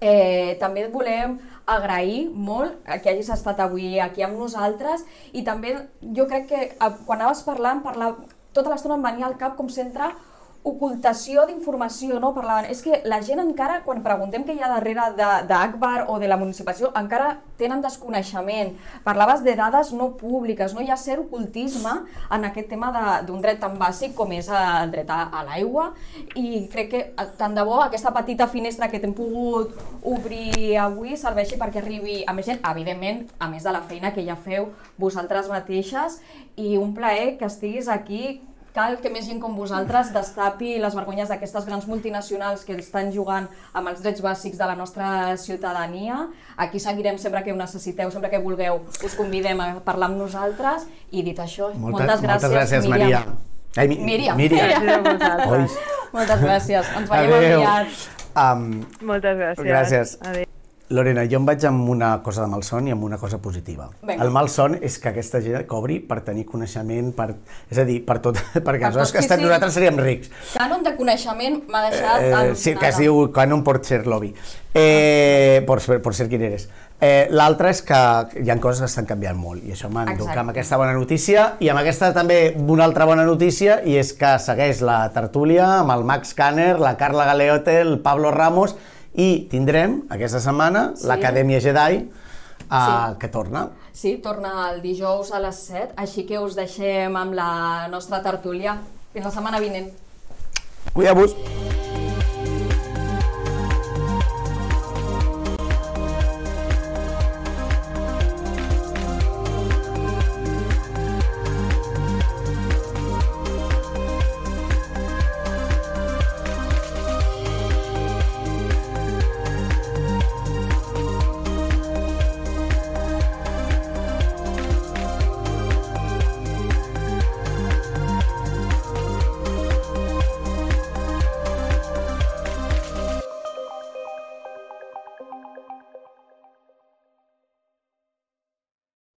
Eh, 0.00 0.54
també 0.60 0.86
volem 0.92 1.38
agrair 1.66 2.28
molt 2.30 2.76
que 3.02 3.10
hagis 3.10 3.32
estat 3.34 3.58
avui 3.64 3.98
aquí 3.98 4.22
amb 4.22 4.38
nosaltres 4.38 5.02
i 5.34 5.42
també 5.42 5.74
jo 6.14 6.28
crec 6.30 6.46
que 6.52 6.60
eh, 6.68 6.90
quan 7.06 7.18
anaves 7.18 7.42
parlant, 7.42 7.82
parlar, 7.82 8.12
tota 8.54 8.70
l'estona 8.70 8.94
em 8.94 9.06
venia 9.08 9.26
al 9.26 9.36
cap 9.40 9.56
com 9.58 9.68
sempre 9.68 10.12
ocultació 10.68 11.44
d'informació, 11.48 12.18
no? 12.22 12.32
Parlaven. 12.36 12.68
És 12.72 12.82
que 12.84 13.02
la 13.08 13.20
gent 13.24 13.40
encara, 13.42 13.80
quan 13.84 14.02
preguntem 14.04 14.44
què 14.46 14.56
hi 14.56 14.62
ha 14.62 14.70
darrere 14.70 15.10
d'Akbar 15.18 16.06
o 16.12 16.18
de 16.22 16.28
la 16.30 16.38
municipalització, 16.40 16.92
encara 16.98 17.36
tenen 17.58 17.82
desconeixement. 17.82 18.74
Parlaves 19.04 19.42
de 19.46 19.54
dades 19.58 19.92
no 19.96 20.12
públiques, 20.20 20.74
no? 20.74 20.84
Hi 20.84 20.92
ha 20.92 20.98
cert 21.00 21.24
ocultisme 21.24 21.94
en 22.34 22.46
aquest 22.48 22.70
tema 22.70 22.92
d'un 23.26 23.42
dret 23.42 23.60
tan 23.62 23.76
bàsic 23.80 24.14
com 24.18 24.32
és 24.36 24.48
el 24.52 24.92
dret 24.94 25.10
a, 25.10 25.24
a 25.32 25.44
l'aigua 25.48 25.88
i 26.38 26.64
crec 26.72 26.90
que 26.92 27.02
tant 27.40 27.56
de 27.56 27.64
bo 27.66 27.80
aquesta 27.82 28.12
petita 28.14 28.48
finestra 28.50 28.88
que 28.92 29.00
t'hem 29.02 29.14
pogut 29.16 29.74
obrir 30.06 30.76
avui 30.80 31.16
serveixi 31.18 31.58
perquè 31.60 31.82
arribi 31.82 32.22
a 32.26 32.34
més 32.36 32.46
gent, 32.48 32.60
evidentment, 32.70 33.24
a 33.38 33.48
més 33.50 33.66
de 33.66 33.74
la 33.74 33.82
feina 33.88 34.12
que 34.14 34.24
ja 34.26 34.36
feu 34.38 34.70
vosaltres 34.98 35.50
mateixes 35.50 36.20
i 36.56 36.76
un 36.78 36.94
plaer 36.94 37.36
que 37.38 37.48
estiguis 37.48 37.88
aquí 37.88 38.40
cal 38.78 38.98
que 39.02 39.10
més 39.10 39.26
gent 39.26 39.40
com 39.42 39.56
vosaltres 39.58 40.12
destapi 40.14 40.76
les 40.82 40.94
vergonyes 40.94 41.30
d'aquestes 41.32 41.66
grans 41.66 41.86
multinacionals 41.90 42.62
que 42.66 42.76
estan 42.78 43.10
jugant 43.14 43.48
amb 43.74 43.90
els 43.90 44.04
drets 44.04 44.22
bàsics 44.22 44.60
de 44.60 44.68
la 44.70 44.76
nostra 44.78 45.34
ciutadania. 45.40 46.20
Aquí 46.56 46.78
seguirem 46.82 47.18
sempre 47.18 47.42
que 47.42 47.54
ho 47.54 47.58
necessiteu, 47.58 48.12
sempre 48.14 48.30
que 48.30 48.42
vulgueu, 48.44 48.82
us 49.04 49.18
convidem 49.18 49.60
a 49.64 49.68
parlar 49.84 50.12
amb 50.12 50.22
nosaltres 50.22 50.86
i 51.10 51.26
dit 51.26 51.38
això, 51.42 51.72
Molta, 51.74 51.98
moltes 51.98 52.22
gràcies, 52.22 52.28
moltes 52.28 52.56
gràcies 52.56 52.90
Maria. 52.94 53.24
Ai, 53.76 53.88
mi, 53.90 53.98
Míriam. 54.00 54.38
Míriam. 54.38 54.70
Míriam. 54.82 55.66
Moltes 56.14 56.40
gràcies. 56.40 56.94
Ens 56.98 57.10
veiem 57.10 57.34
Adeu. 57.36 57.60
aviat. 57.60 58.06
Um, 58.38 58.68
moltes 59.02 59.42
gràcies. 59.42 59.66
Gràcies. 59.66 60.18
Adéu. 60.22 60.57
Lorena, 60.88 61.26
jo 61.28 61.36
em 61.36 61.44
vaig 61.44 61.64
amb 61.68 61.88
una 61.92 62.14
cosa 62.24 62.46
de 62.46 62.48
malson 62.48 62.86
i 62.88 62.94
amb 62.94 63.04
una 63.04 63.18
cosa 63.20 63.36
positiva. 63.44 63.90
Venga. 64.00 64.24
El 64.24 64.30
malson 64.32 64.78
és 64.80 64.96
que 64.96 65.10
aquesta 65.10 65.42
gent 65.44 65.66
cobri 65.68 65.98
per 66.00 66.22
tenir 66.24 66.46
coneixement, 66.48 67.10
per, 67.16 67.28
és 67.68 67.82
a 67.82 67.84
dir, 67.84 67.98
per 68.06 68.16
tot, 68.24 68.40
perquè 68.66 68.88
per 68.88 68.94
tot, 68.96 69.12
que 69.12 69.20
sí, 69.20 69.28
sí. 69.28 69.40
nosaltres 69.42 69.76
seríem 69.76 70.00
rics. 70.00 70.32
Cànon 70.54 70.86
de 70.86 70.94
coneixement 70.96 71.60
m'ha 71.68 71.84
deixat 71.90 72.24
eh, 72.24 72.56
Sí, 72.56 72.72
que 72.80 72.88
es 72.88 73.02
diu 73.04 73.26
Canon 73.36 73.66
por 73.66 73.82
Cherlovi, 73.84 74.32
eh, 74.72 75.62
por, 75.68 75.84
por 76.00 76.16
ser 76.16 76.30
quien 76.32 76.48
eres. 76.48 76.70
Eh, 76.98 77.28
L'altre 77.30 77.68
és 77.70 77.84
que 77.84 77.98
hi 78.40 78.48
ha 78.50 78.56
coses 78.58 78.80
que 78.80 78.88
estan 78.88 79.06
canviant 79.06 79.36
molt 79.38 79.62
i 79.62 79.76
això 79.76 79.86
m'enduc 79.92 80.32
amb 80.32 80.50
aquesta 80.50 80.80
bona 80.80 80.96
notícia 80.96 81.52
i 81.62 81.68
amb 81.70 81.78
aquesta 81.84 82.08
també 82.16 82.56
una 82.58 82.88
altra 82.88 83.06
bona 83.06 83.22
notícia 83.28 83.78
i 83.86 83.94
és 84.00 84.16
que 84.18 84.32
segueix 84.42 84.80
la 84.82 85.04
tertúlia 85.14 85.68
amb 85.76 85.94
el 85.94 86.02
Max 86.08 86.34
Kanner, 86.34 86.72
la 86.80 86.96
Carla 86.98 87.28
Galeote, 87.28 87.76
el 87.84 88.00
Pablo 88.02 88.32
Ramos 88.34 88.74
i 89.18 89.48
tindrem 89.50 90.02
aquesta 90.14 90.40
setmana 90.42 90.92
sí. 90.94 91.08
l'Acadèmia 91.10 91.58
Jedi 91.64 92.04
uh, 92.04 92.70
sí. 92.70 93.18
que 93.18 93.30
torna. 93.34 93.66
Sí, 93.92 94.14
torna 94.22 94.70
el 94.70 94.80
dijous 94.84 95.32
a 95.34 95.42
les 95.42 95.58
7, 95.72 95.90
així 95.98 96.22
que 96.28 96.38
us 96.38 96.54
deixem 96.58 97.18
amb 97.18 97.34
la 97.34 97.50
nostra 97.90 98.22
tertúlia. 98.22 98.78
Fins 99.12 99.26
la 99.26 99.34
setmana 99.34 99.62
vinent. 99.64 99.90
Cuideu-vos! 100.94 101.87